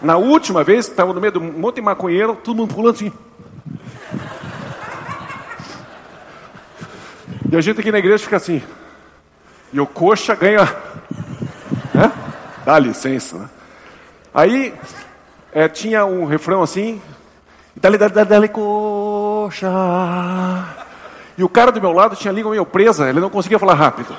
Na 0.00 0.16
última 0.16 0.64
vez, 0.64 0.88
estava 0.88 1.12
no 1.12 1.20
meio 1.20 1.32
de 1.32 1.38
um 1.38 1.52
monte 1.52 1.76
de 1.76 1.82
maconheiro, 1.82 2.36
todo 2.36 2.56
mundo 2.56 2.74
pulando 2.74 2.94
assim. 2.94 3.12
E 7.52 7.56
a 7.56 7.60
gente 7.60 7.80
aqui 7.80 7.90
na 7.90 7.98
igreja 7.98 8.22
fica 8.22 8.36
assim. 8.36 8.62
E 9.72 9.80
o 9.80 9.86
coxa 9.86 10.34
ganha. 10.34 10.64
Né? 11.92 12.12
Dá 12.64 12.78
licença. 12.78 13.38
Né? 13.38 13.48
Aí 14.32 14.74
é, 15.52 15.68
tinha 15.68 16.04
um 16.04 16.24
refrão 16.24 16.62
assim. 16.62 17.00
Dale, 17.74 17.98
dale, 17.98 18.12
dale, 18.12 18.28
dale, 18.28 18.48
coxa. 18.48 19.68
E 21.36 21.44
o 21.44 21.48
cara 21.48 21.72
do 21.72 21.80
meu 21.80 21.92
lado 21.92 22.16
tinha 22.16 22.30
a 22.30 22.34
língua 22.34 22.50
meio 22.50 22.66
presa, 22.66 23.08
ele 23.08 23.20
não 23.20 23.30
conseguia 23.30 23.58
falar 23.58 23.74
rápido. 23.74 24.14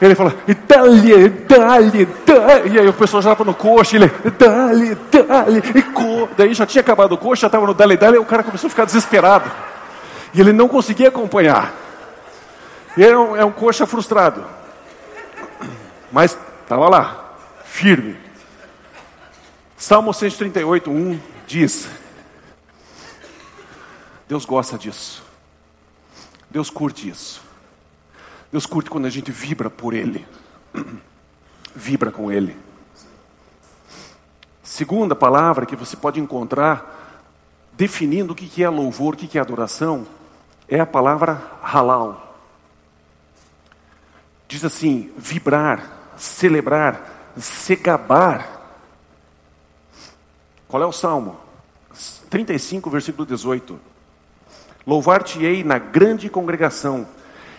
Ele 0.00 0.16
fala, 0.16 0.34
Itália, 0.48 1.16
Itália, 1.20 2.02
Itália. 2.02 2.72
E 2.72 2.78
aí 2.80 2.88
o 2.88 2.92
pessoal 2.92 3.22
já 3.22 3.32
estava 3.32 3.48
no 3.48 3.54
coxa, 3.54 3.96
ele, 3.96 4.06
Itália, 4.24 4.92
Itália, 4.92 5.62
e 5.76 5.82
co... 5.82 6.28
Daí 6.36 6.52
já 6.54 6.66
tinha 6.66 6.80
acabado 6.80 7.12
o 7.12 7.18
coxa, 7.18 7.42
já 7.42 7.46
estava 7.46 7.66
no 7.66 7.74
Dali, 7.74 7.96
Dali, 7.96 8.16
e 8.16 8.18
o 8.18 8.24
cara 8.24 8.42
começou 8.42 8.66
a 8.66 8.70
ficar 8.70 8.84
desesperado. 8.84 9.48
E 10.34 10.40
ele 10.40 10.52
não 10.52 10.66
conseguia 10.66 11.08
acompanhar. 11.08 11.72
E 12.96 13.04
é 13.04 13.16
um, 13.16 13.36
é 13.36 13.44
um 13.44 13.52
coxa 13.52 13.86
frustrado. 13.86 14.44
Mas 16.10 16.36
estava 16.62 16.88
lá, 16.88 17.34
firme. 17.64 18.16
Salmo 19.82 20.14
138, 20.14 20.92
1 20.92 21.20
diz: 21.44 21.88
Deus 24.28 24.44
gosta 24.44 24.78
disso. 24.78 25.24
Deus 26.48 26.70
curte 26.70 27.08
isso. 27.08 27.42
Deus 28.52 28.64
curte 28.64 28.88
quando 28.88 29.06
a 29.06 29.10
gente 29.10 29.32
vibra 29.32 29.68
por 29.68 29.92
Ele, 29.92 30.24
vibra 31.74 32.12
com 32.12 32.30
Ele. 32.30 32.56
Segunda 34.62 35.16
palavra 35.16 35.66
que 35.66 35.74
você 35.74 35.96
pode 35.96 36.20
encontrar 36.20 37.18
definindo 37.72 38.34
o 38.34 38.36
que 38.36 38.62
é 38.62 38.68
louvor, 38.68 39.14
o 39.14 39.16
que 39.16 39.36
é 39.36 39.40
adoração, 39.40 40.06
é 40.68 40.78
a 40.78 40.86
palavra 40.86 41.42
halal. 41.60 42.36
Diz 44.46 44.64
assim: 44.64 45.12
vibrar, 45.18 46.12
celebrar, 46.16 47.32
se 47.36 47.74
gabar. 47.74 48.61
Qual 50.72 50.82
é 50.82 50.86
o 50.86 50.90
salmo? 50.90 51.36
35, 52.30 52.88
versículo 52.88 53.26
18. 53.26 53.78
Louvar-te-ei 54.86 55.62
na 55.62 55.76
grande 55.76 56.30
congregação 56.30 57.06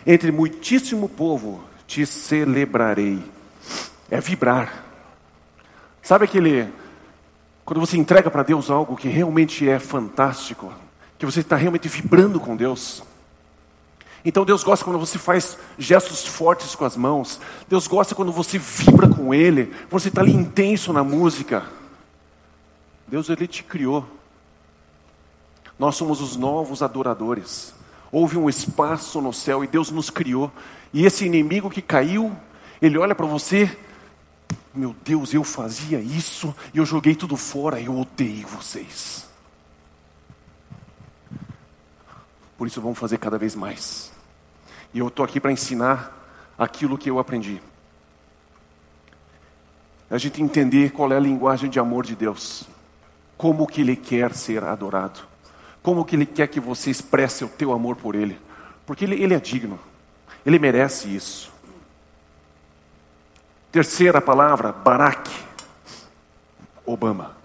entre 0.03 0.31
muitíssimo 0.31 1.07
povo 1.07 1.63
te 1.85 2.07
celebrarei. 2.07 3.23
É 4.09 4.19
vibrar. 4.19 4.83
Sabe 6.01 6.25
aquele. 6.25 6.67
Quando 7.63 7.79
você 7.79 7.97
entrega 7.97 8.31
para 8.31 8.41
Deus 8.41 8.71
algo 8.71 8.97
que 8.97 9.07
realmente 9.07 9.69
é 9.69 9.77
fantástico, 9.77 10.73
que 11.19 11.25
você 11.27 11.41
está 11.41 11.55
realmente 11.55 11.87
vibrando 11.87 12.39
com 12.39 12.55
Deus. 12.55 13.03
Então 14.25 14.43
Deus 14.43 14.63
gosta 14.63 14.83
quando 14.83 14.97
você 14.97 15.19
faz 15.19 15.55
gestos 15.77 16.25
fortes 16.25 16.73
com 16.73 16.83
as 16.83 16.97
mãos. 16.97 17.39
Deus 17.69 17.85
gosta 17.85 18.15
quando 18.15 18.31
você 18.31 18.57
vibra 18.57 19.07
com 19.07 19.35
Ele. 19.35 19.71
Você 19.91 20.07
está 20.07 20.21
ali 20.21 20.33
intenso 20.33 20.91
na 20.91 21.03
música. 21.03 21.82
Deus 23.13 23.29
Ele 23.29 23.45
te 23.47 23.63
criou. 23.63 24.03
Nós 25.77 25.95
somos 25.95 26.19
os 26.19 26.35
novos 26.35 26.81
adoradores 26.81 27.75
houve 28.11 28.37
um 28.37 28.49
espaço 28.49 29.21
no 29.21 29.31
céu 29.31 29.63
e 29.63 29.67
Deus 29.67 29.91
nos 29.91 30.09
criou. 30.09 30.51
E 30.91 31.05
esse 31.05 31.23
inimigo 31.23 31.69
que 31.69 31.81
caiu, 31.81 32.35
ele 32.81 32.97
olha 32.97 33.13
para 33.13 33.27
você, 33.27 33.75
meu 34.73 34.95
Deus, 35.03 35.31
eu 35.31 35.43
fazia 35.43 35.99
isso 35.99 36.55
e 36.73 36.79
eu 36.79 36.85
joguei 36.85 37.13
tudo 37.13 37.37
fora, 37.37 37.79
eu 37.79 37.99
odeio 37.99 38.47
vocês. 38.47 39.27
Por 42.57 42.67
isso 42.67 42.81
vamos 42.81 42.97
fazer 42.97 43.19
cada 43.19 43.37
vez 43.37 43.53
mais. 43.53 44.11
E 44.91 44.97
eu 44.97 45.07
estou 45.07 45.23
aqui 45.23 45.39
para 45.39 45.51
ensinar 45.51 46.55
aquilo 46.57 46.97
que 46.97 47.11
eu 47.11 47.19
aprendi. 47.19 47.61
A 50.09 50.19
gente 50.19 50.41
entender 50.41 50.91
qual 50.91 51.11
é 51.11 51.17
a 51.17 51.19
linguagem 51.19 51.69
de 51.69 51.79
amor 51.79 52.05
de 52.05 52.15
Deus. 52.15 52.72
Como 53.43 53.67
que 53.67 53.81
Ele 53.81 53.95
quer 53.95 54.33
ser 54.33 54.63
adorado 54.63 55.33
como 55.83 56.05
que 56.05 56.15
Ele 56.15 56.25
quer 56.25 56.47
que 56.47 56.61
você 56.61 56.89
expresse 56.89 57.43
o 57.43 57.49
teu 57.49 57.73
amor 57.73 57.97
por 57.97 58.15
Ele. 58.15 58.39
Porque 58.85 59.03
Ele, 59.03 59.21
ele 59.21 59.33
é 59.33 59.39
digno, 59.39 59.77
Ele 60.45 60.57
merece 60.57 61.13
isso. 61.13 61.51
Terceira 63.69 64.21
palavra, 64.21 64.71
Barack 64.71 65.29
Obama. 66.85 67.35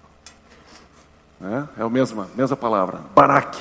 É, 1.41 1.81
é 1.81 1.85
a 1.85 1.89
mesma, 1.89 2.29
mesma 2.37 2.57
palavra, 2.57 3.01
Barack. 3.15 3.59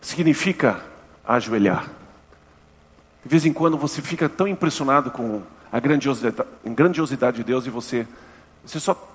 Significa 0.00 0.80
ajoelhar. 1.26 1.88
De 3.22 3.30
vez 3.30 3.46
em 3.46 3.52
quando 3.52 3.78
você 3.78 4.02
fica 4.02 4.28
tão 4.28 4.46
impressionado 4.46 5.10
com 5.10 5.42
a 5.72 5.80
grandiosidade, 5.80 6.46
grandiosidade 6.66 7.38
de 7.38 7.44
Deus 7.44 7.66
e 7.66 7.70
você, 7.70 8.06
você 8.62 8.78
só, 8.78 9.13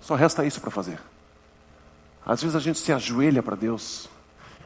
só 0.00 0.14
resta 0.14 0.44
isso 0.44 0.60
para 0.60 0.70
fazer. 0.70 0.98
Às 2.24 2.42
vezes 2.42 2.56
a 2.56 2.60
gente 2.60 2.78
se 2.78 2.92
ajoelha 2.92 3.42
para 3.42 3.56
Deus 3.56 4.08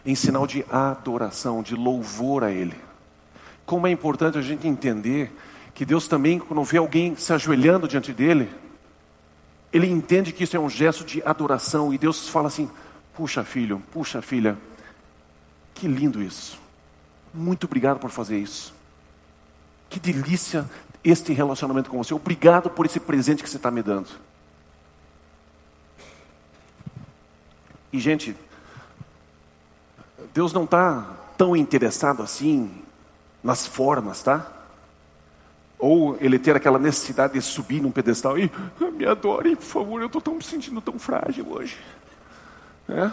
em 0.04 0.14
sinal 0.14 0.46
de 0.46 0.64
adoração, 0.70 1.62
de 1.62 1.74
louvor 1.74 2.44
a 2.44 2.50
Ele. 2.50 2.76
Como 3.64 3.86
é 3.86 3.90
importante 3.90 4.36
a 4.36 4.42
gente 4.42 4.68
entender 4.68 5.34
que 5.74 5.84
Deus 5.84 6.06
também, 6.06 6.38
quando 6.38 6.62
vê 6.62 6.78
alguém 6.78 7.16
se 7.16 7.32
ajoelhando 7.32 7.88
diante 7.88 8.12
dele, 8.12 8.50
ele 9.72 9.88
entende 9.88 10.32
que 10.32 10.44
isso 10.44 10.56
é 10.56 10.60
um 10.60 10.70
gesto 10.70 11.04
de 11.04 11.22
adoração 11.24 11.92
e 11.92 11.98
Deus 11.98 12.28
fala 12.28 12.48
assim: 12.48 12.70
puxa 13.14 13.42
filho, 13.42 13.82
puxa 13.90 14.22
filha, 14.22 14.56
que 15.74 15.88
lindo 15.88 16.22
isso. 16.22 16.60
Muito 17.32 17.64
obrigado 17.64 17.98
por 17.98 18.10
fazer 18.10 18.38
isso. 18.38 18.72
Que 19.88 19.98
delícia 19.98 20.68
este 21.02 21.32
relacionamento 21.32 21.90
com 21.90 21.98
você. 21.98 22.14
Obrigado 22.14 22.70
por 22.70 22.86
esse 22.86 23.00
presente 23.00 23.42
que 23.42 23.50
você 23.50 23.56
está 23.56 23.70
me 23.70 23.82
dando. 23.82 24.08
E, 27.94 28.00
gente, 28.00 28.36
Deus 30.34 30.52
não 30.52 30.64
está 30.64 31.14
tão 31.38 31.54
interessado 31.54 32.24
assim 32.24 32.82
nas 33.40 33.68
formas, 33.68 34.20
tá? 34.20 34.50
Ou 35.78 36.16
ele 36.20 36.36
ter 36.36 36.56
aquela 36.56 36.76
necessidade 36.76 37.34
de 37.34 37.40
subir 37.40 37.80
num 37.80 37.92
pedestal 37.92 38.36
e 38.36 38.50
me 38.96 39.06
adore, 39.06 39.54
por 39.54 39.62
favor, 39.62 40.02
eu 40.02 40.08
estou 40.08 40.34
me 40.34 40.42
sentindo 40.42 40.80
tão 40.80 40.98
frágil 40.98 41.46
hoje. 41.48 41.78
É? 42.88 43.12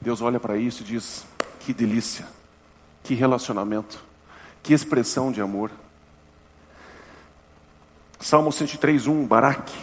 Deus 0.00 0.20
olha 0.20 0.40
para 0.40 0.56
isso 0.56 0.82
e 0.82 0.86
diz: 0.86 1.26
que 1.60 1.74
delícia, 1.74 2.26
que 3.02 3.14
relacionamento, 3.14 4.02
que 4.62 4.72
expressão 4.72 5.30
de 5.30 5.40
amor. 5.40 5.70
Salmo 8.18 8.52
103, 8.52 9.06
1, 9.06 9.26
Baraque. 9.26 9.78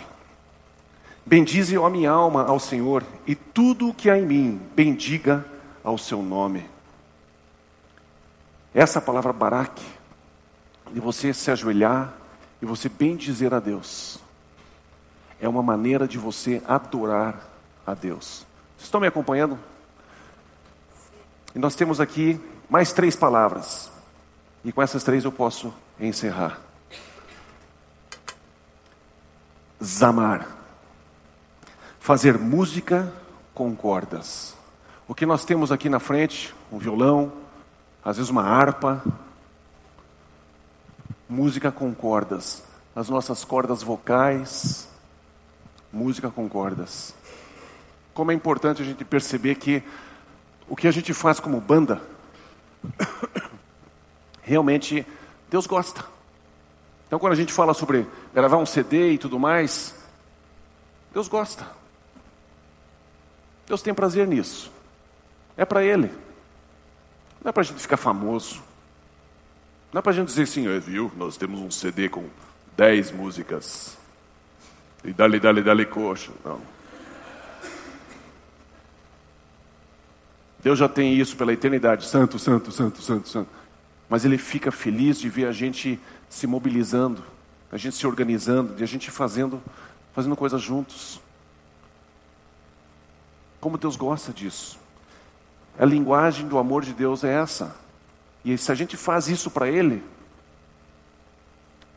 Bendize, 1.25 1.77
ó 1.77 1.89
minha 1.89 2.11
alma, 2.11 2.45
ao 2.45 2.59
Senhor, 2.59 3.03
e 3.25 3.35
tudo 3.35 3.89
o 3.89 3.93
que 3.93 4.09
há 4.09 4.17
em 4.17 4.25
mim, 4.25 4.61
bendiga 4.75 5.45
ao 5.83 5.97
seu 5.97 6.21
nome. 6.21 6.65
Essa 8.73 9.01
palavra 9.01 9.33
Baraque, 9.33 9.85
de 10.91 10.99
você 10.99 11.33
se 11.33 11.51
ajoelhar 11.51 12.13
e 12.61 12.65
você 12.65 12.87
bendizer 12.87 13.53
a 13.53 13.59
Deus, 13.59 14.19
é 15.39 15.49
uma 15.49 15.61
maneira 15.61 16.07
de 16.07 16.17
você 16.17 16.61
adorar 16.65 17.45
a 17.85 17.93
Deus. 17.93 18.45
Vocês 18.77 18.85
estão 18.85 19.01
me 19.01 19.07
acompanhando? 19.07 19.59
E 21.55 21.59
nós 21.59 21.75
temos 21.75 21.99
aqui 21.99 22.39
mais 22.69 22.91
três 22.91 23.15
palavras. 23.15 23.91
E 24.63 24.71
com 24.71 24.81
essas 24.81 25.03
três 25.03 25.23
eu 25.23 25.31
posso 25.31 25.73
encerrar. 25.99 26.59
Zamar. 29.83 30.47
Fazer 31.99 32.37
música 32.37 33.11
com 33.53 33.75
cordas. 33.75 34.55
O 35.07 35.15
que 35.15 35.25
nós 35.25 35.45
temos 35.45 35.71
aqui 35.71 35.89
na 35.89 35.99
frente, 35.99 36.53
um 36.71 36.77
violão, 36.77 37.31
às 38.03 38.17
vezes 38.17 38.29
uma 38.29 38.43
harpa, 38.43 39.03
música 41.29 41.71
com 41.71 41.93
cordas. 41.93 42.63
As 42.95 43.09
nossas 43.09 43.43
cordas 43.45 43.81
vocais, 43.81 44.87
música 45.91 46.29
com 46.29 46.49
cordas. 46.49 47.13
Como 48.13 48.31
é 48.31 48.33
importante 48.33 48.81
a 48.81 48.85
gente 48.85 49.05
perceber 49.05 49.55
que 49.55 49.83
o 50.67 50.75
que 50.75 50.87
a 50.87 50.91
gente 50.91 51.13
faz 51.13 51.39
como 51.39 51.59
banda, 51.61 52.01
realmente 54.41 55.05
Deus 55.49 55.65
gosta. 55.65 56.05
Então, 57.07 57.19
quando 57.19 57.33
a 57.33 57.37
gente 57.37 57.53
fala 57.53 57.73
sobre 57.73 58.05
gravar 58.33 58.57
um 58.57 58.65
CD 58.65 59.13
e 59.13 59.17
tudo 59.17 59.39
mais, 59.39 59.95
Deus 61.13 61.27
gosta. 61.27 61.65
Deus 63.65 63.81
tem 63.81 63.93
prazer 63.93 64.27
nisso. 64.27 64.71
É 65.55 65.65
para 65.65 65.83
Ele. 65.83 66.11
Não 67.43 67.49
é 67.49 67.51
para 67.51 67.61
a 67.61 67.65
gente 67.65 67.79
ficar 67.79 67.97
famoso. 67.97 68.61
Não 69.91 69.99
é 69.99 70.01
para 70.01 70.11
a 70.11 70.15
gente 70.15 70.27
dizer 70.27 70.43
assim, 70.43 70.79
viu, 70.79 71.11
nós 71.15 71.37
temos 71.37 71.59
um 71.59 71.71
CD 71.71 72.09
com 72.09 72.25
10 72.75 73.11
músicas. 73.11 73.97
E 75.03 75.13
dali, 75.13 75.39
dali, 75.39 75.63
dali, 75.63 75.85
coxa. 75.85 76.31
Não. 76.43 76.61
Deus 80.61 80.77
já 80.79 80.89
tem 80.89 81.13
isso 81.13 81.35
pela 81.35 81.53
eternidade. 81.53 82.05
Santo, 82.05 82.39
santo, 82.39 82.71
santo, 82.71 83.01
santo, 83.01 83.27
santo. 83.27 83.49
Mas 84.09 84.25
Ele 84.25 84.37
fica 84.37 84.71
feliz 84.71 85.19
de 85.19 85.29
ver 85.29 85.47
a 85.47 85.51
gente 85.51 85.99
se 86.29 86.47
mobilizando, 86.47 87.23
a 87.71 87.77
gente 87.77 87.95
se 87.95 88.07
organizando, 88.07 88.75
de 88.75 88.83
a 88.83 88.87
gente 88.87 89.11
fazendo, 89.11 89.61
fazendo 90.13 90.35
coisas 90.35 90.61
juntos. 90.61 91.19
Como 93.59 93.77
Deus 93.77 93.95
gosta 93.95 94.31
disso. 94.31 94.79
A 95.77 95.85
linguagem 95.85 96.47
do 96.47 96.57
amor 96.57 96.83
de 96.83 96.93
Deus 96.93 97.23
é 97.23 97.33
essa. 97.33 97.75
E 98.43 98.57
se 98.57 98.71
a 98.71 98.75
gente 98.75 98.95
faz 98.95 99.27
isso 99.27 99.51
para 99.51 99.69
Ele, 99.69 100.03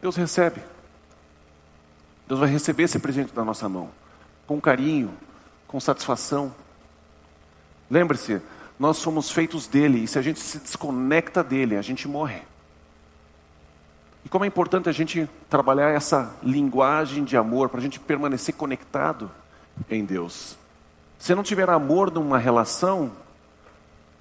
Deus 0.02 0.16
recebe. 0.16 0.62
Deus 2.26 2.40
vai 2.40 2.48
receber 2.48 2.84
esse 2.84 2.98
presente 2.98 3.32
da 3.32 3.44
nossa 3.44 3.68
mão, 3.68 3.90
com 4.46 4.60
carinho, 4.60 5.12
com 5.66 5.80
satisfação. 5.80 6.54
Lembre-se, 7.90 8.40
nós 8.78 8.96
somos 8.98 9.30
feitos 9.30 9.66
dele, 9.66 10.04
e 10.04 10.06
se 10.08 10.18
a 10.18 10.22
gente 10.22 10.38
se 10.40 10.58
desconecta 10.58 11.42
dele, 11.42 11.76
a 11.76 11.82
gente 11.82 12.06
morre. 12.06 12.40
E 14.24 14.28
como 14.28 14.44
é 14.44 14.48
importante 14.48 14.88
a 14.88 14.92
gente 14.92 15.28
trabalhar 15.48 15.90
essa 15.90 16.34
linguagem 16.42 17.24
de 17.24 17.36
amor 17.36 17.68
para 17.68 17.80
a 17.80 17.82
gente 17.82 17.98
permanecer 17.98 18.54
conectado 18.54 19.30
em 19.90 20.04
Deus. 20.04 20.56
Se 21.18 21.34
não 21.34 21.42
tiver 21.42 21.68
amor 21.68 22.10
numa 22.10 22.38
relação, 22.38 23.12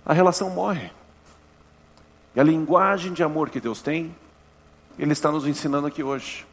a 0.06 0.14
relação 0.14 0.50
morre. 0.50 0.92
E 2.36 2.40
a 2.40 2.44
linguagem 2.44 3.14
de 3.14 3.24
amor 3.24 3.50
que 3.50 3.60
Deus 3.60 3.82
tem, 3.82 4.16
Ele 4.98 5.14
está 5.14 5.32
nos 5.32 5.46
ensinando 5.46 5.88
aqui 5.88 6.04
hoje. 6.04 6.46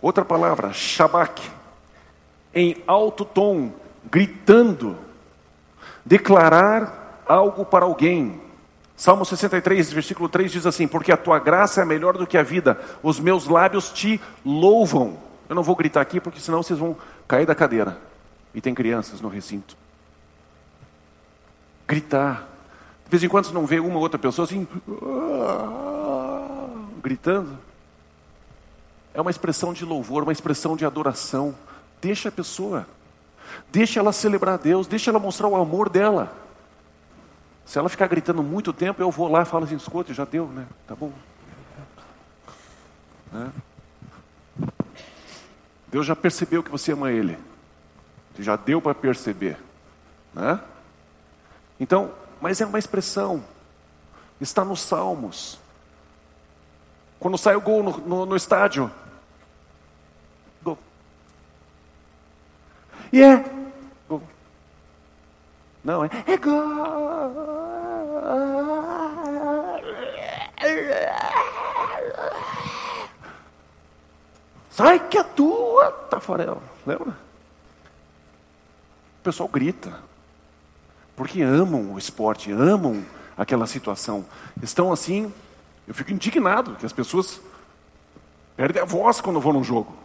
Outra 0.00 0.24
palavra, 0.24 0.72
shabak, 0.72 1.50
em 2.54 2.82
alto 2.86 3.24
tom, 3.24 3.72
gritando, 4.10 4.96
declarar 6.04 7.22
algo 7.26 7.64
para 7.64 7.84
alguém. 7.84 8.40
Salmo 8.96 9.24
63, 9.24 9.92
versículo 9.92 10.28
3 10.28 10.52
diz 10.52 10.66
assim: 10.66 10.86
Porque 10.86 11.10
a 11.10 11.16
tua 11.16 11.38
graça 11.38 11.82
é 11.82 11.84
melhor 11.84 12.16
do 12.16 12.26
que 12.26 12.38
a 12.38 12.42
vida, 12.42 12.78
os 13.02 13.18
meus 13.18 13.46
lábios 13.46 13.90
te 13.90 14.20
louvam. 14.44 15.18
Eu 15.48 15.54
não 15.54 15.62
vou 15.62 15.76
gritar 15.76 16.00
aqui, 16.00 16.20
porque 16.20 16.40
senão 16.40 16.62
vocês 16.62 16.78
vão 16.78 16.96
cair 17.26 17.46
da 17.46 17.54
cadeira. 17.54 17.98
E 18.54 18.60
tem 18.60 18.74
crianças 18.74 19.20
no 19.20 19.28
recinto. 19.28 19.76
Gritar. 21.86 22.48
De 23.04 23.10
vez 23.10 23.22
em 23.22 23.28
quando 23.28 23.46
você 23.46 23.52
não 23.52 23.66
vê 23.66 23.80
uma 23.80 23.96
ou 23.96 24.00
outra 24.00 24.18
pessoa 24.18 24.46
assim, 24.46 24.66
gritando. 27.02 27.58
É 29.12 29.20
uma 29.20 29.30
expressão 29.30 29.72
de 29.72 29.84
louvor, 29.84 30.22
uma 30.22 30.32
expressão 30.32 30.76
de 30.76 30.86
adoração. 30.86 31.54
Deixa 32.00 32.28
a 32.28 32.32
pessoa. 32.32 32.86
Deixa 33.70 34.00
ela 34.00 34.12
celebrar 34.12 34.58
Deus, 34.58 34.86
deixa 34.86 35.10
ela 35.10 35.18
mostrar 35.18 35.48
o 35.48 35.56
amor 35.56 35.88
dela. 35.88 36.32
Se 37.64 37.78
ela 37.78 37.88
ficar 37.88 38.06
gritando 38.06 38.42
muito 38.42 38.72
tempo, 38.72 39.00
eu 39.00 39.10
vou 39.10 39.28
lá 39.28 39.42
e 39.42 39.46
falo 39.46 39.64
assim, 39.64 39.76
escuta, 39.76 40.12
já 40.12 40.24
deu, 40.24 40.46
né? 40.48 40.66
Tá 40.86 40.94
bom. 40.94 41.12
Né? 43.32 43.50
Deus 45.88 46.06
já 46.06 46.14
percebeu 46.14 46.62
que 46.62 46.70
você 46.70 46.92
ama 46.92 47.10
Ele. 47.10 47.38
Já 48.38 48.56
deu 48.56 48.82
para 48.82 48.94
perceber. 48.94 49.56
Né? 50.34 50.60
Então, 51.78 52.12
mas 52.40 52.60
é 52.60 52.66
uma 52.66 52.78
expressão. 52.78 53.42
Está 54.40 54.64
nos 54.64 54.80
Salmos. 54.80 55.58
Quando 57.18 57.38
sai 57.38 57.56
o 57.56 57.60
gol 57.60 57.82
no, 57.82 57.98
no, 57.98 58.26
no 58.26 58.36
estádio, 58.36 58.90
E 63.14 63.22
é. 63.22 63.44
Não, 65.84 66.04
é, 66.04 66.08
é. 66.08 66.34
Sai 74.68 74.98
que 75.08 75.16
é 75.16 75.22
tua, 75.22 75.92
Tafarel. 76.10 76.60
Lembra? 76.84 77.10
O 77.10 77.14
pessoal 79.22 79.48
grita. 79.48 79.96
Porque 81.14 81.40
amam 81.40 81.92
o 81.92 81.98
esporte, 81.98 82.50
amam 82.50 83.06
aquela 83.38 83.68
situação. 83.68 84.26
Estão 84.60 84.92
assim, 84.92 85.32
eu 85.86 85.94
fico 85.94 86.10
indignado 86.10 86.74
que 86.74 86.84
as 86.84 86.92
pessoas 86.92 87.40
perdem 88.56 88.82
a 88.82 88.84
voz 88.84 89.20
quando 89.20 89.40
vão 89.40 89.52
num 89.52 89.62
jogo. 89.62 90.03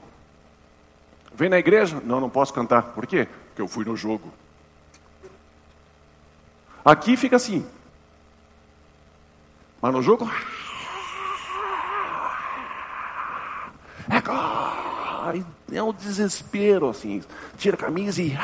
Vem 1.40 1.48
na 1.48 1.58
igreja? 1.58 2.02
Não, 2.04 2.20
não 2.20 2.30
posso 2.30 2.54
cantar. 2.54 2.82
Por 2.82 3.08
quê? 3.08 3.26
Porque 3.48 3.62
eu 3.62 3.68
fui 3.70 3.86
no 3.86 3.96
jogo. 3.96 4.30
Aqui 6.84 7.16
fica 7.16 7.38
assim. 7.38 7.66
Mas 9.82 9.94
no 9.94 10.02
jogo. 10.02 10.30
É, 14.10 15.78
é 15.78 15.82
um 15.82 15.94
desespero 15.94 16.90
assim. 16.90 17.24
Tira 17.58 17.78
a 17.78 17.80
camisa 17.80 18.22
e. 18.22 18.38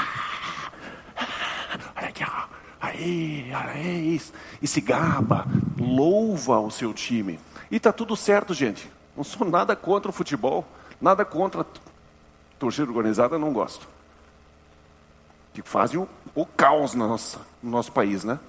Olha 1.97 2.07
aqui, 2.07 2.23
ó. 2.23 2.45
Aí, 2.79 3.51
olha 3.53 3.77
isso. 3.77 4.31
E 4.61 4.67
se 4.69 4.79
gaba, 4.79 5.45
louva 5.77 6.61
o 6.61 6.71
seu 6.71 6.93
time. 6.93 7.41
E 7.69 7.77
tá 7.77 7.91
tudo 7.91 8.15
certo, 8.15 8.53
gente. 8.53 8.89
Não 9.17 9.23
sou 9.25 9.45
nada 9.45 9.75
contra 9.75 10.09
o 10.09 10.13
futebol, 10.13 10.65
nada 11.01 11.25
contra 11.25 11.65
Torcida 12.59 12.89
organizada 12.89 13.37
não 13.37 13.51
gosto. 13.51 13.87
Que 15.53 15.61
fazem 15.61 15.99
o, 15.99 16.07
o 16.33 16.45
caos 16.45 16.93
na 16.93 17.07
nossa, 17.07 17.39
no 17.61 17.71
nosso 17.71 17.91
país, 17.91 18.23
né? 18.23 18.39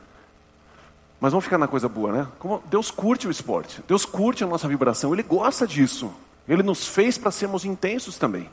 Mas 1.21 1.33
vamos 1.33 1.45
ficar 1.45 1.59
na 1.59 1.69
coisa 1.69 1.89
boa, 1.89 2.13
né? 2.13 2.29
Como 2.39 2.63
Deus 2.67 2.91
curte 2.91 3.27
o 3.27 3.31
esporte, 3.31 3.83
Deus 3.89 4.05
curte 4.05 4.45
a 4.45 4.47
nossa 4.47 4.69
vibração, 4.69 5.13
Ele 5.13 5.23
gosta 5.23 5.67
disso. 5.67 6.13
Ele 6.49 6.63
nos 6.63 6.87
fez 6.87 7.19
para 7.19 7.31
sermos 7.31 7.65
intensos 7.65 8.17
também. 8.17 8.49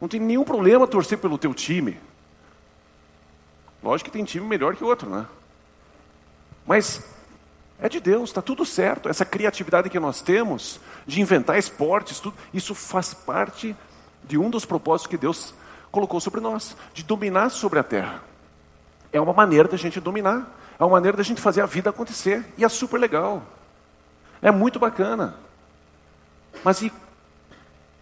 Não 0.00 0.08
tem 0.08 0.20
nenhum 0.20 0.44
problema 0.44 0.86
torcer 0.86 1.18
pelo 1.18 1.38
teu 1.38 1.54
time. 1.54 1.98
Lógico 3.82 4.10
que 4.10 4.16
tem 4.16 4.24
time 4.24 4.46
melhor 4.46 4.76
que 4.76 4.84
outro, 4.84 5.08
né? 5.08 5.26
Mas 6.66 7.04
é 7.80 7.88
de 7.88 7.98
Deus, 7.98 8.30
está 8.30 8.42
tudo 8.42 8.64
certo. 8.64 9.08
Essa 9.08 9.24
criatividade 9.24 9.88
que 9.88 9.98
nós 9.98 10.20
temos 10.20 10.80
de 11.06 11.20
inventar 11.20 11.58
esportes, 11.58 12.20
tudo, 12.20 12.36
isso 12.52 12.74
faz 12.74 13.14
parte 13.14 13.74
de 14.24 14.38
um 14.38 14.50
dos 14.50 14.64
propósitos 14.64 15.10
que 15.10 15.16
Deus 15.16 15.54
colocou 15.90 16.20
sobre 16.20 16.40
nós, 16.40 16.76
de 16.94 17.02
dominar 17.02 17.50
sobre 17.50 17.78
a 17.78 17.82
terra. 17.82 18.22
É 19.12 19.20
uma 19.20 19.32
maneira 19.32 19.68
da 19.68 19.76
gente 19.76 20.00
dominar, 20.00 20.58
é 20.78 20.82
uma 20.82 20.92
maneira 20.92 21.16
da 21.16 21.22
gente 21.22 21.40
fazer 21.40 21.60
a 21.60 21.66
vida 21.66 21.90
acontecer, 21.90 22.44
e 22.56 22.64
é 22.64 22.68
super 22.68 22.98
legal. 22.98 23.42
É 24.40 24.50
muito 24.50 24.78
bacana. 24.78 25.36
Mas 26.64 26.82
e 26.82 26.92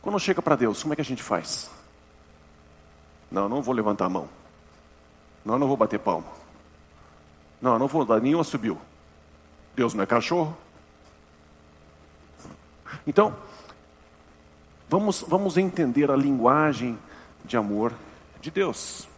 quando 0.00 0.18
chega 0.18 0.40
para 0.40 0.56
Deus, 0.56 0.82
como 0.82 0.92
é 0.92 0.96
que 0.96 1.02
a 1.02 1.04
gente 1.04 1.22
faz? 1.22 1.70
Não, 3.30 3.48
não 3.48 3.62
vou 3.62 3.74
levantar 3.74 4.06
a 4.06 4.08
mão. 4.08 4.28
Não, 5.44 5.58
não 5.58 5.68
vou 5.68 5.76
bater 5.76 5.98
palma. 5.98 6.26
Não, 7.60 7.78
não 7.78 7.86
vou 7.86 8.04
dar 8.04 8.20
nenhuma 8.20 8.44
subiu. 8.44 8.78
Deus 9.74 9.94
não 9.94 10.02
é 10.02 10.06
cachorro. 10.06 10.56
Então, 13.06 13.36
vamos, 14.90 15.24
vamos 15.26 15.56
entender 15.56 16.10
a 16.10 16.16
linguagem 16.16 16.98
de 17.44 17.56
amor 17.56 17.92
de 18.40 18.50
Deus. 18.50 19.08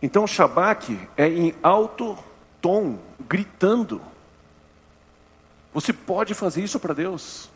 Então, 0.00 0.26
Shabak 0.26 0.98
é 1.16 1.28
em 1.28 1.54
alto 1.62 2.18
tom, 2.60 2.98
gritando. 3.28 4.00
Você 5.74 5.92
pode 5.92 6.34
fazer 6.34 6.64
isso 6.64 6.80
para 6.80 6.94
Deus. 6.94 7.50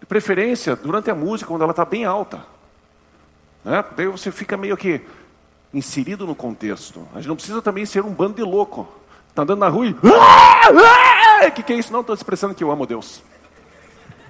De 0.00 0.06
preferência, 0.06 0.74
durante 0.74 1.10
a 1.10 1.14
música, 1.14 1.48
quando 1.48 1.62
ela 1.62 1.70
está 1.70 1.84
bem 1.84 2.04
alta. 2.04 2.44
Né? 3.62 3.84
Daí 3.94 4.06
você 4.06 4.32
fica 4.32 4.56
meio 4.56 4.76
que 4.76 5.02
inserido 5.72 6.26
no 6.26 6.34
contexto. 6.34 7.06
A 7.12 7.18
gente 7.18 7.28
não 7.28 7.36
precisa 7.36 7.60
também 7.60 7.84
ser 7.84 8.02
um 8.02 8.12
bando 8.12 8.34
de 8.34 8.42
louco. 8.42 8.88
Está 9.28 9.42
andando 9.42 9.60
na 9.60 9.68
rua 9.68 9.86
e. 9.86 9.90
O 9.90 9.98
ah! 10.14 11.44
ah! 11.44 11.50
que, 11.50 11.62
que 11.62 11.72
é 11.72 11.76
isso? 11.76 11.92
Não, 11.92 12.00
estou 12.00 12.14
expressando 12.14 12.54
que 12.54 12.64
eu 12.64 12.70
amo 12.70 12.86
Deus. 12.86 13.22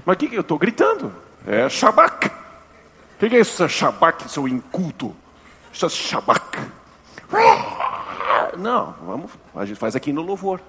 Mas 0.04 0.16
o 0.16 0.18
que, 0.18 0.28
que 0.28 0.36
eu 0.36 0.42
estou 0.42 0.58
gritando? 0.58 1.12
É 1.46 1.68
Shabak. 1.68 2.26
O 2.26 2.30
que, 3.18 3.28
que 3.28 3.36
é 3.36 3.40
isso, 3.40 3.68
Shabak, 3.68 4.30
seu 4.30 4.46
inculto? 4.46 5.14
Isso 5.72 5.86
é 5.86 5.88
Shabak. 5.88 6.58
Não, 8.58 8.92
vamos, 9.04 9.30
a 9.54 9.64
gente 9.64 9.78
faz 9.78 9.96
aqui 9.96 10.12
no 10.12 10.22
louvor. 10.22 10.60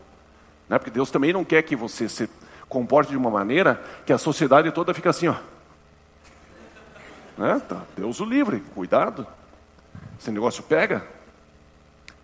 Né? 0.68 0.78
Porque 0.78 0.92
Deus 0.92 1.12
também 1.12 1.32
não 1.32 1.44
quer 1.44 1.62
que 1.62 1.76
você 1.76 2.10
se 2.10 2.30
comporte 2.68 3.12
de 3.12 3.18
uma 3.18 3.30
maneira 3.30 3.82
que 4.06 4.14
a 4.14 4.18
sociedade 4.18 4.72
toda 4.72 4.94
fica 4.94 5.10
assim, 5.10 5.28
ó. 5.28 5.36
Né? 7.38 7.62
Tá, 7.68 7.82
Deus 7.96 8.20
o 8.20 8.26
livre, 8.26 8.62
cuidado. 8.74 9.28
Esse 10.20 10.32
negócio 10.32 10.64
pega. 10.64 11.06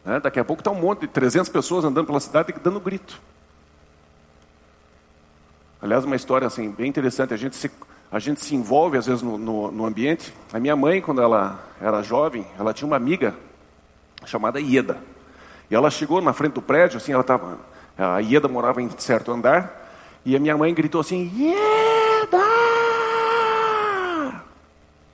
Né? 0.03 0.19
Daqui 0.19 0.39
a 0.39 0.45
pouco 0.45 0.61
está 0.61 0.71
um 0.71 0.75
monte 0.75 1.01
de 1.01 1.07
300 1.07 1.49
pessoas 1.49 1.85
andando 1.85 2.07
pela 2.07 2.19
cidade 2.19 2.53
dando 2.63 2.79
grito. 2.79 3.21
Aliás, 5.81 6.05
uma 6.05 6.15
história 6.15 6.45
assim, 6.45 6.69
bem 6.69 6.87
interessante. 6.87 7.33
A 7.33 7.37
gente 7.37 7.55
se, 7.55 7.71
a 8.11 8.19
gente 8.19 8.39
se 8.39 8.55
envolve 8.55 8.97
às 8.97 9.07
vezes 9.07 9.23
no, 9.23 9.37
no, 9.37 9.71
no 9.71 9.85
ambiente. 9.85 10.31
A 10.53 10.59
minha 10.59 10.75
mãe, 10.75 11.01
quando 11.01 11.21
ela 11.21 11.59
era 11.81 12.03
jovem, 12.03 12.45
ela 12.59 12.71
tinha 12.71 12.85
uma 12.85 12.95
amiga 12.95 13.33
chamada 14.25 14.59
Ieda. 14.59 14.99
E 15.69 15.75
ela 15.75 15.89
chegou 15.89 16.21
na 16.21 16.33
frente 16.33 16.53
do 16.53 16.61
prédio, 16.61 16.97
assim, 16.97 17.13
ela 17.13 17.21
estava. 17.21 17.57
A 17.97 18.19
Ieda 18.19 18.47
morava 18.47 18.81
em 18.81 18.89
certo 18.97 19.31
andar, 19.31 19.89
e 20.23 20.35
a 20.35 20.39
minha 20.39 20.55
mãe 20.55 20.71
gritou 20.73 21.01
assim: 21.01 21.31
Ieda! 21.35 22.37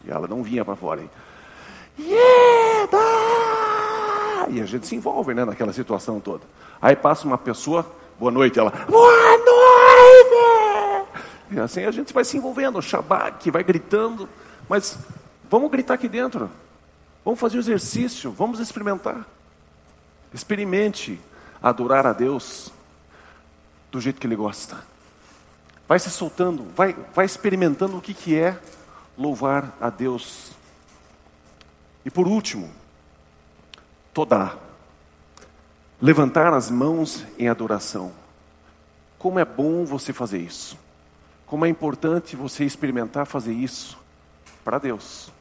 E 0.03 0.11
ela 0.11 0.27
não 0.27 0.43
vinha 0.43 0.65
para 0.65 0.75
fora. 0.75 1.01
Ieda! 1.97 2.97
E 4.49 4.61
a 4.61 4.65
gente 4.65 4.85
se 4.85 4.95
envolve 4.95 5.33
né, 5.33 5.45
naquela 5.45 5.71
situação 5.71 6.19
toda. 6.19 6.43
Aí 6.81 6.95
passa 6.95 7.25
uma 7.25 7.37
pessoa, 7.37 7.85
boa 8.19 8.31
noite, 8.31 8.59
ela, 8.59 8.71
boa! 8.89 9.46
E 11.49 11.59
assim 11.59 11.85
a 11.85 11.91
gente 11.91 12.13
vai 12.13 12.25
se 12.25 12.37
envolvendo, 12.37 12.81
Shabak 12.81 13.49
vai 13.49 13.63
gritando, 13.63 14.27
mas 14.67 14.97
vamos 15.49 15.71
gritar 15.71 15.93
aqui 15.93 16.07
dentro. 16.07 16.49
Vamos 17.23 17.39
fazer 17.39 17.57
o 17.57 17.59
exercício, 17.59 18.31
vamos 18.31 18.59
experimentar. 18.59 19.25
Experimente 20.33 21.19
adorar 21.61 22.05
a 22.05 22.13
Deus 22.13 22.71
do 23.91 23.99
jeito 23.99 24.19
que 24.19 24.27
Ele 24.27 24.35
gosta. 24.35 24.77
Vai 25.87 25.99
se 25.99 26.09
soltando, 26.09 26.65
vai, 26.75 26.95
vai 27.15 27.25
experimentando 27.25 27.97
o 27.97 28.01
que, 28.01 28.13
que 28.13 28.35
é 28.37 28.59
louvar 29.17 29.75
a 29.79 29.89
Deus. 29.89 30.51
E 32.05 32.09
por 32.09 32.27
último, 32.27 32.69
toda 34.13 34.57
levantar 36.01 36.53
as 36.53 36.69
mãos 36.69 37.23
em 37.37 37.47
adoração. 37.47 38.11
Como 39.17 39.39
é 39.39 39.45
bom 39.45 39.83
você 39.83 40.13
fazer 40.13 40.39
isso. 40.39 40.77
Como 41.47 41.65
é 41.65 41.69
importante 41.69 42.35
você 42.35 42.63
experimentar 42.65 43.25
fazer 43.25 43.53
isso 43.53 43.97
para 44.63 44.77
Deus. 44.77 45.31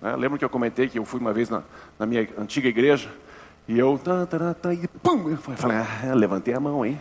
Né? 0.00 0.14
Lembra 0.16 0.38
que 0.38 0.44
eu 0.44 0.48
comentei 0.48 0.88
que 0.88 0.98
eu 0.98 1.04
fui 1.04 1.20
uma 1.20 1.32
vez 1.32 1.50
na, 1.50 1.62
na 1.98 2.06
minha 2.06 2.26
antiga 2.38 2.68
igreja 2.68 3.12
e 3.66 3.78
eu, 3.78 4.00
tá, 4.02 4.24
tá, 4.24 4.54
tá, 4.54 4.72
e 4.72 4.88
pum, 4.88 5.28
eu 5.28 5.36
falei, 5.36 5.76
ah, 5.76 6.14
levantei 6.14 6.54
a 6.54 6.60
mão, 6.60 6.86
hein? 6.86 6.98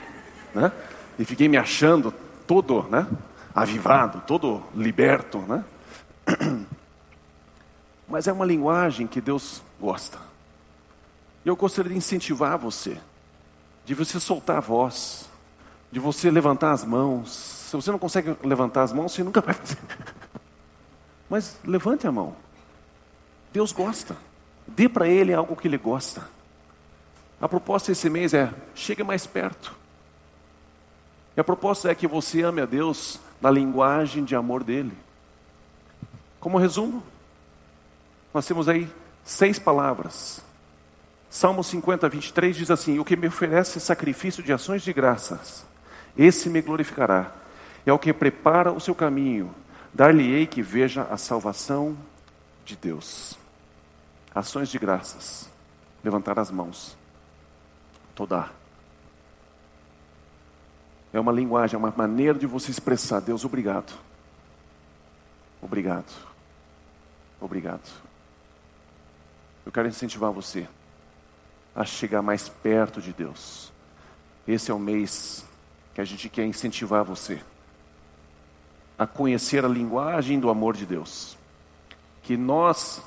Né? 0.53 0.72
E 1.18 1.24
fiquei 1.24 1.47
me 1.47 1.55
achando 1.57 2.13
todo, 2.45 2.84
né? 2.89 3.07
Avivado, 3.55 4.22
todo 4.28 4.61
liberto, 4.76 5.38
né? 5.39 5.63
Mas 8.07 8.28
é 8.28 8.34
uma 8.34 8.45
linguagem 8.45 9.07
que 9.07 9.22
Deus 9.22 9.61
gosta. 9.80 10.18
E 11.45 11.49
eu 11.49 11.55
gostaria 11.55 11.91
de 11.91 11.97
incentivar 11.97 12.57
você, 12.57 12.97
de 13.86 13.93
você 13.93 14.20
soltar 14.20 14.57
a 14.57 14.61
voz, 14.61 15.30
de 15.91 15.99
você 15.99 16.30
levantar 16.30 16.72
as 16.72 16.84
mãos. 16.84 17.57
Se 17.68 17.76
você 17.76 17.91
não 17.91 17.99
consegue 17.99 18.34
levantar 18.45 18.84
as 18.84 18.93
mãos, 18.93 19.11
você 19.11 19.22
nunca 19.22 19.41
vai 19.41 19.53
fazer. 19.53 19.78
Mas 21.30 21.57
levante 21.65 22.07
a 22.07 22.11
mão. 22.13 22.34
Deus 23.51 23.74
gosta. 23.74 24.15
Dê 24.65 24.88
para 24.88 25.05
Ele 25.05 25.34
algo 25.34 25.53
que 25.53 25.68
Ele 25.68 25.78
gosta. 25.78 26.26
A 27.41 27.49
proposta 27.49 27.91
esse 27.91 28.09
mês 28.09 28.34
é: 28.34 28.53
chegue 28.74 29.03
mais 29.03 29.28
perto. 29.28 29.76
E 31.36 31.41
a 31.41 31.43
proposta 31.43 31.91
é 31.91 31.95
que 31.95 32.07
você 32.07 32.41
ame 32.41 32.61
a 32.61 32.65
Deus 32.65 33.20
na 33.41 33.51
linguagem 33.51 34.24
de 34.24 34.34
amor 34.34 34.63
dele. 34.63 34.97
Como 36.39 36.57
resumo, 36.57 37.03
nós 38.34 38.47
temos 38.47 38.70
aí 38.70 38.89
seis 39.26 39.59
palavras. 39.59 40.39
Salmo 41.30 41.61
50, 41.65 42.07
23 42.07 42.55
diz 42.55 42.72
assim: 42.72 42.97
O 42.97 43.03
que 43.03 43.18
me 43.18 43.28
oferece 43.28 43.78
sacrifício 43.82 44.41
de 44.41 44.53
ações 44.53 44.84
de 44.84 44.93
graças, 44.93 45.65
esse 46.18 46.49
me 46.49 46.61
glorificará. 46.61 47.45
É 47.88 47.94
o 47.94 47.98
que 47.98 48.12
prepara 48.12 48.70
o 48.74 48.82
seu 48.82 48.94
caminho, 48.94 49.56
dar-lhe-ei 49.94 50.46
que 50.46 50.62
veja 50.62 51.04
a 51.04 51.16
salvação 51.16 51.98
de 52.66 52.76
Deus. 52.76 53.40
Ações 54.36 54.68
de 54.68 54.78
graças. 54.78 55.50
Levantar 56.04 56.38
as 56.38 56.52
mãos. 56.52 56.98
Toda. 58.14 58.52
É 61.14 61.20
uma 61.20 61.32
linguagem, 61.32 61.76
é 61.76 61.78
uma 61.78 61.94
maneira 61.96 62.38
de 62.38 62.46
você 62.46 62.72
expressar. 62.72 63.22
Deus, 63.22 63.46
obrigado. 63.46 63.98
Obrigado. 65.62 66.14
Obrigado. 67.40 67.90
Eu 69.66 69.72
quero 69.72 69.88
incentivar 69.88 70.34
você 70.34 70.68
a 71.74 71.86
chegar 71.86 72.22
mais 72.22 72.50
perto 72.50 73.02
de 73.02 73.14
Deus. 73.14 73.72
Esse 74.46 74.72
é 74.72 74.74
o 74.74 74.80
mês 74.80 75.46
que 75.94 76.02
a 76.02 76.06
gente 76.06 76.28
quer 76.28 76.46
incentivar 76.46 77.06
você 77.06 77.42
a 78.98 79.06
conhecer 79.06 79.64
a 79.64 79.68
linguagem 79.68 80.39
do 80.39 80.50
amor 80.50 80.76
de 80.76 80.86
Deus 80.86 81.38
que 82.28 82.36
nós 82.36 83.02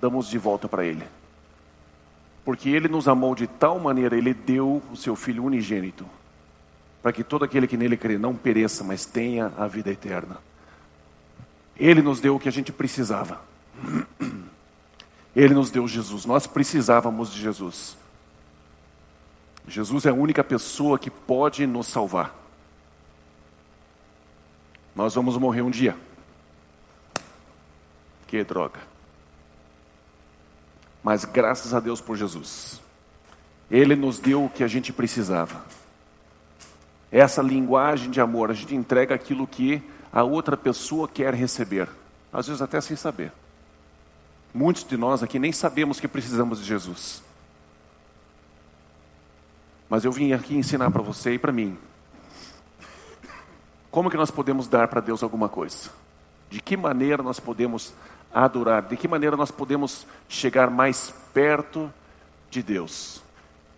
damos 0.00 0.26
de 0.28 0.38
volta 0.38 0.66
para 0.66 0.82
Ele. 0.82 1.04
Porque 2.46 2.70
Ele 2.70 2.88
nos 2.88 3.06
amou 3.06 3.34
de 3.34 3.46
tal 3.46 3.78
maneira, 3.78 4.16
Ele 4.16 4.32
deu 4.32 4.82
o 4.90 4.96
seu 4.96 5.14
Filho 5.14 5.44
unigênito, 5.44 6.06
para 7.02 7.12
que 7.12 7.22
todo 7.22 7.44
aquele 7.44 7.66
que 7.66 7.76
nele 7.76 7.94
crê 7.94 8.16
não 8.16 8.34
pereça, 8.34 8.82
mas 8.82 9.04
tenha 9.04 9.52
a 9.58 9.66
vida 9.66 9.90
eterna. 9.90 10.38
Ele 11.76 12.00
nos 12.00 12.20
deu 12.20 12.36
o 12.36 12.40
que 12.40 12.48
a 12.48 12.52
gente 12.52 12.72
precisava. 12.72 13.38
Ele 15.36 15.52
nos 15.52 15.70
deu 15.70 15.86
Jesus, 15.86 16.24
nós 16.24 16.46
precisávamos 16.46 17.30
de 17.30 17.40
Jesus. 17.40 17.98
Jesus 19.68 20.06
é 20.06 20.08
a 20.08 20.14
única 20.14 20.42
pessoa 20.42 20.98
que 20.98 21.10
pode 21.10 21.66
nos 21.66 21.86
salvar. 21.86 22.34
Nós 24.98 25.14
vamos 25.14 25.36
morrer 25.36 25.62
um 25.62 25.70
dia. 25.70 25.96
Que 28.26 28.42
droga. 28.42 28.80
Mas 31.04 31.24
graças 31.24 31.72
a 31.72 31.78
Deus 31.78 32.00
por 32.00 32.16
Jesus. 32.16 32.80
Ele 33.70 33.94
nos 33.94 34.18
deu 34.18 34.46
o 34.46 34.50
que 34.50 34.64
a 34.64 34.66
gente 34.66 34.92
precisava. 34.92 35.64
Essa 37.12 37.40
linguagem 37.40 38.10
de 38.10 38.20
amor, 38.20 38.50
a 38.50 38.54
gente 38.54 38.74
entrega 38.74 39.14
aquilo 39.14 39.46
que 39.46 39.80
a 40.12 40.24
outra 40.24 40.56
pessoa 40.56 41.06
quer 41.06 41.32
receber, 41.32 41.88
às 42.32 42.48
vezes 42.48 42.60
até 42.60 42.80
sem 42.80 42.96
saber. 42.96 43.30
Muitos 44.52 44.82
de 44.82 44.96
nós 44.96 45.22
aqui 45.22 45.38
nem 45.38 45.52
sabemos 45.52 46.00
que 46.00 46.08
precisamos 46.08 46.58
de 46.58 46.64
Jesus. 46.64 47.22
Mas 49.88 50.04
eu 50.04 50.10
vim 50.10 50.32
aqui 50.32 50.56
ensinar 50.56 50.90
para 50.90 51.02
você 51.02 51.34
e 51.34 51.38
para 51.38 51.52
mim 51.52 51.78
como 53.98 54.10
que 54.12 54.16
nós 54.16 54.30
podemos 54.30 54.68
dar 54.68 54.86
para 54.86 55.00
Deus 55.00 55.24
alguma 55.24 55.48
coisa. 55.48 55.90
De 56.48 56.60
que 56.60 56.76
maneira 56.76 57.20
nós 57.20 57.40
podemos 57.40 57.92
adorar? 58.32 58.82
De 58.82 58.96
que 58.96 59.08
maneira 59.08 59.36
nós 59.36 59.50
podemos 59.50 60.06
chegar 60.28 60.70
mais 60.70 61.12
perto 61.34 61.92
de 62.48 62.62
Deus? 62.62 63.20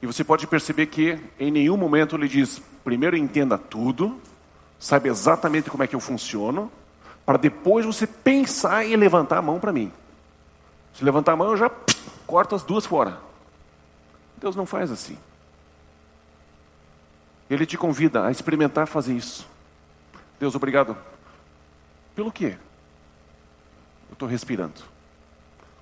E 0.02 0.06
você 0.06 0.22
pode 0.22 0.46
perceber 0.46 0.88
que 0.88 1.18
em 1.38 1.50
nenhum 1.50 1.78
momento 1.78 2.16
ele 2.16 2.28
diz: 2.28 2.60
primeiro 2.84 3.16
entenda 3.16 3.56
tudo, 3.56 4.20
saiba 4.78 5.08
exatamente 5.08 5.70
como 5.70 5.84
é 5.84 5.86
que 5.86 5.96
eu 5.96 6.00
funciono, 6.00 6.70
para 7.24 7.38
depois 7.38 7.86
você 7.86 8.06
pensar 8.06 8.84
em 8.84 8.96
levantar 8.96 9.38
a 9.38 9.42
mão 9.42 9.58
para 9.58 9.72
mim. 9.72 9.90
Se 10.92 11.02
levantar 11.02 11.32
a 11.32 11.36
mão, 11.36 11.48
eu 11.48 11.56
já 11.56 11.70
corto 12.26 12.54
as 12.54 12.62
duas 12.62 12.84
fora. 12.84 13.18
Deus 14.36 14.54
não 14.54 14.66
faz 14.66 14.90
assim. 14.90 15.16
Ele 17.48 17.64
te 17.64 17.78
convida 17.78 18.26
a 18.26 18.30
experimentar 18.30 18.86
fazer 18.86 19.14
isso. 19.14 19.48
Deus, 20.40 20.54
obrigado. 20.54 20.96
Pelo 22.16 22.32
quê? 22.32 22.56
Eu 24.08 24.14
estou 24.14 24.26
respirando. 24.26 24.80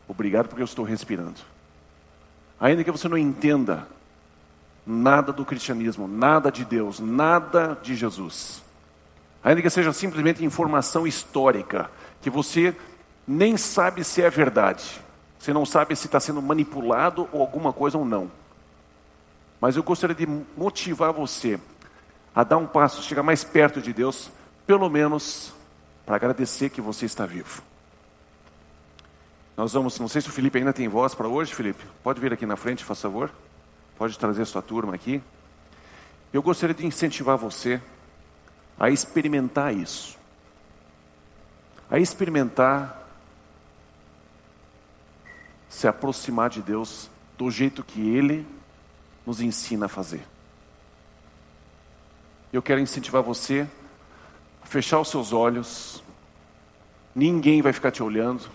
Obrigado 0.09 0.48
porque 0.48 0.61
eu 0.61 0.66
estou 0.66 0.84
respirando. 0.84 1.40
Ainda 2.59 2.82
que 2.82 2.90
você 2.90 3.09
não 3.09 3.16
entenda 3.16 3.86
nada 4.84 5.32
do 5.32 5.44
cristianismo, 5.44 6.09
nada 6.09 6.50
de 6.50 6.64
Deus, 6.64 6.98
nada 6.98 7.78
de 7.80 7.94
Jesus. 7.94 8.61
Ainda 9.44 9.62
que 9.62 9.70
seja 9.70 9.92
simplesmente 9.92 10.44
informação 10.44 11.06
histórica, 11.06 11.88
que 12.20 12.28
você 12.28 12.76
nem 13.26 13.56
sabe 13.56 14.02
se 14.02 14.22
é 14.22 14.28
verdade. 14.28 15.00
Você 15.38 15.52
não 15.52 15.64
sabe 15.64 15.94
se 15.94 16.06
está 16.06 16.18
sendo 16.18 16.42
manipulado 16.42 17.28
ou 17.32 17.40
alguma 17.40 17.72
coisa 17.72 17.96
ou 17.96 18.04
não. 18.04 18.28
Mas 19.61 19.76
eu 19.76 19.84
gostaria 19.84 20.16
de 20.16 20.26
motivar 20.56 21.12
você 21.12 21.61
a 22.34 22.42
dar 22.42 22.56
um 22.56 22.66
passo, 22.66 23.02
chegar 23.02 23.22
mais 23.22 23.44
perto 23.44 23.80
de 23.80 23.92
Deus, 23.92 24.32
pelo 24.68 24.90
menos 24.90 25.50
para 26.04 26.16
agradecer 26.16 26.68
que 26.68 26.82
você 26.82 27.06
está 27.06 27.24
vivo. 27.24 27.62
Nós 29.56 29.72
vamos, 29.72 29.98
não 29.98 30.08
sei 30.08 30.20
se 30.20 30.28
o 30.28 30.32
Felipe 30.32 30.58
ainda 30.58 30.74
tem 30.74 30.86
voz 30.88 31.14
para 31.14 31.26
hoje, 31.26 31.54
Felipe. 31.54 31.82
Pode 32.02 32.20
vir 32.20 32.34
aqui 32.34 32.44
na 32.44 32.54
frente, 32.54 32.84
por 32.84 32.94
favor. 32.94 33.30
Pode 33.96 34.18
trazer 34.18 34.44
sua 34.44 34.60
turma 34.60 34.94
aqui. 34.94 35.22
Eu 36.34 36.42
gostaria 36.42 36.74
de 36.74 36.84
incentivar 36.84 37.38
você 37.38 37.80
a 38.78 38.90
experimentar 38.90 39.74
isso. 39.74 40.18
A 41.90 41.98
experimentar 41.98 43.08
se 45.66 45.88
aproximar 45.88 46.50
de 46.50 46.60
Deus 46.60 47.08
do 47.38 47.50
jeito 47.50 47.82
que 47.82 48.06
Ele 48.06 48.46
nos 49.24 49.40
ensina 49.40 49.86
a 49.86 49.88
fazer. 49.88 50.20
Eu 52.52 52.60
quero 52.60 52.80
incentivar 52.80 53.22
você 53.22 53.66
fechar 54.68 55.00
os 55.00 55.08
seus 55.08 55.32
olhos. 55.32 56.02
Ninguém 57.14 57.62
vai 57.62 57.72
ficar 57.72 57.90
te 57.90 58.02
olhando. 58.02 58.48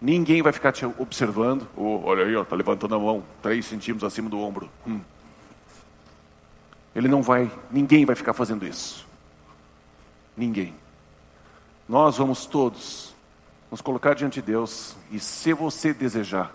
Ninguém 0.00 0.42
vai 0.42 0.52
ficar 0.52 0.70
te 0.70 0.84
observando. 0.84 1.66
Oh, 1.76 2.02
olha 2.04 2.24
aí, 2.24 2.40
está 2.40 2.54
levantando 2.54 2.94
a 2.94 2.98
mão, 2.98 3.24
três 3.42 3.66
centímetros 3.66 4.12
acima 4.12 4.30
do 4.30 4.38
ombro. 4.38 4.70
Hum. 4.86 5.00
Ele 6.94 7.08
não 7.08 7.22
vai, 7.22 7.50
ninguém 7.70 8.04
vai 8.04 8.14
ficar 8.14 8.32
fazendo 8.32 8.66
isso. 8.66 9.06
Ninguém. 10.36 10.74
Nós 11.88 12.18
vamos 12.18 12.46
todos 12.46 13.14
nos 13.70 13.80
colocar 13.80 14.14
diante 14.14 14.40
de 14.40 14.46
Deus 14.46 14.94
e, 15.10 15.18
se 15.18 15.52
você 15.52 15.92
desejar, 15.92 16.54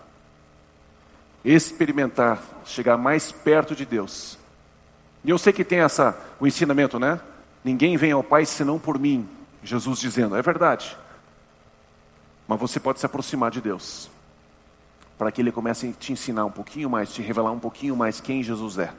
experimentar, 1.44 2.42
chegar 2.64 2.96
mais 2.96 3.30
perto 3.30 3.74
de 3.74 3.84
Deus. 3.84 4.38
E 5.22 5.30
eu 5.30 5.38
sei 5.38 5.52
que 5.52 5.64
tem 5.64 5.80
essa, 5.80 6.18
o 6.40 6.46
ensinamento, 6.46 6.98
né? 6.98 7.20
Ninguém 7.64 7.96
vem 7.96 8.12
ao 8.12 8.22
Pai 8.22 8.44
senão 8.44 8.78
por 8.78 8.98
mim. 8.98 9.26
Jesus 9.62 9.98
dizendo, 9.98 10.36
é 10.36 10.42
verdade. 10.42 10.96
Mas 12.46 12.60
você 12.60 12.78
pode 12.78 13.00
se 13.00 13.06
aproximar 13.06 13.50
de 13.50 13.62
Deus, 13.62 14.10
para 15.16 15.32
que 15.32 15.40
Ele 15.40 15.50
comece 15.50 15.88
a 15.88 15.92
te 15.92 16.12
ensinar 16.12 16.44
um 16.44 16.50
pouquinho 16.50 16.90
mais, 16.90 17.12
te 17.12 17.22
revelar 17.22 17.50
um 17.50 17.58
pouquinho 17.58 17.96
mais 17.96 18.20
quem 18.20 18.42
Jesus 18.42 18.76
é. 18.76 18.92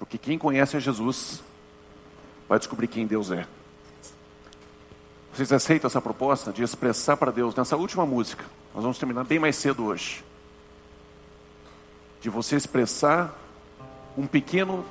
Porque 0.00 0.18
quem 0.18 0.36
conhece 0.36 0.76
a 0.76 0.80
Jesus 0.80 1.40
vai 2.48 2.58
descobrir 2.58 2.88
quem 2.88 3.06
Deus 3.06 3.30
é. 3.30 3.46
Vocês 5.32 5.52
aceitam 5.52 5.86
essa 5.86 6.00
proposta 6.00 6.52
de 6.52 6.64
expressar 6.64 7.16
para 7.16 7.30
Deus 7.30 7.54
nessa 7.54 7.76
última 7.76 8.04
música? 8.04 8.44
Nós 8.74 8.82
vamos 8.82 8.98
terminar 8.98 9.22
bem 9.22 9.38
mais 9.38 9.54
cedo 9.54 9.84
hoje. 9.84 10.24
De 12.20 12.28
você 12.28 12.56
expressar 12.56 13.32
um 14.18 14.26
pequeno 14.26 14.84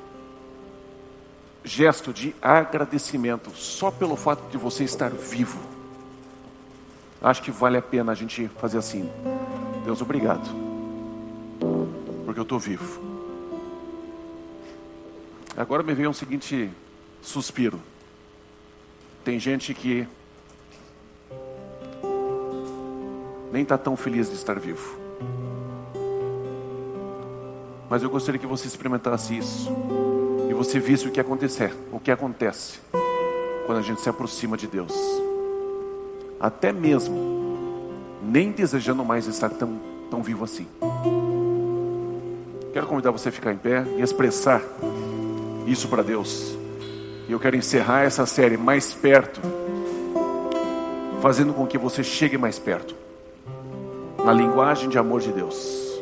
gesto 1.70 2.12
de 2.12 2.36
agradecimento 2.42 3.52
só 3.52 3.92
pelo 3.92 4.16
fato 4.16 4.50
de 4.50 4.58
você 4.58 4.84
estar 4.84 5.12
vivo. 5.12 5.60
Acho 7.22 7.44
que 7.44 7.52
vale 7.52 7.78
a 7.78 7.82
pena 7.82 8.12
a 8.12 8.16
gente 8.16 8.48
fazer 8.60 8.80
assim. 8.80 9.08
Deus, 9.86 10.02
obrigado. 10.02 10.50
Porque 12.26 12.40
eu 12.40 12.44
estou 12.44 12.58
vivo. 12.58 13.00
Agora 15.56 15.84
me 15.84 15.94
veio 15.94 16.10
um 16.10 16.14
seguinte 16.14 16.72
suspiro. 17.22 17.80
Tem 19.24 19.40
gente 19.40 19.72
que 19.76 20.08
nem 23.52 23.62
está 23.62 23.78
tão 23.78 23.96
feliz 23.96 24.28
de 24.28 24.36
estar 24.36 24.60
vivo. 24.60 24.98
Mas 27.88 28.02
eu 28.02 28.10
gostaria 28.10 28.40
que 28.40 28.48
você 28.48 28.66
experimentasse 28.68 29.38
isso 29.38 30.09
você 30.60 30.78
visse 30.78 31.08
o 31.08 31.12
que 31.12 31.22
acontecer, 31.22 31.74
o 31.90 32.02
que 32.02 32.12
acontece 32.12 32.82
quando 33.66 33.78
a 33.78 33.82
gente 33.82 34.02
se 34.02 34.10
aproxima 34.10 34.58
de 34.58 34.68
Deus. 34.68 34.94
Até 36.38 36.74
mesmo 36.74 37.88
nem 38.22 38.52
desejando 38.52 39.06
mais 39.06 39.26
estar 39.26 39.48
tão, 39.52 39.80
tão 40.12 40.22
vivo 40.22 40.44
assim. 40.44 40.68
Quero 42.74 42.88
convidar 42.88 43.12
você 43.12 43.30
a 43.30 43.32
ficar 43.32 43.54
em 43.54 43.58
pé 43.58 43.86
e 43.98 44.02
expressar 44.02 44.62
isso 45.66 45.88
para 45.88 46.04
Deus. 46.04 46.58
E 47.30 47.32
eu 47.32 47.40
quero 47.40 47.56
encerrar 47.56 48.02
essa 48.02 48.26
série 48.26 48.58
mais 48.58 48.94
perto, 48.94 49.40
fazendo 51.22 51.54
com 51.54 51.66
que 51.66 51.78
você 51.78 52.04
chegue 52.04 52.38
mais 52.38 52.60
perto, 52.60 52.94
na 54.26 54.34
linguagem 54.34 54.90
de 54.90 54.98
amor 54.98 55.22
de 55.22 55.32
Deus. 55.32 56.02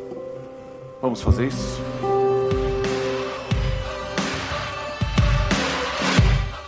Vamos 1.00 1.22
fazer 1.22 1.46
isso? 1.46 1.87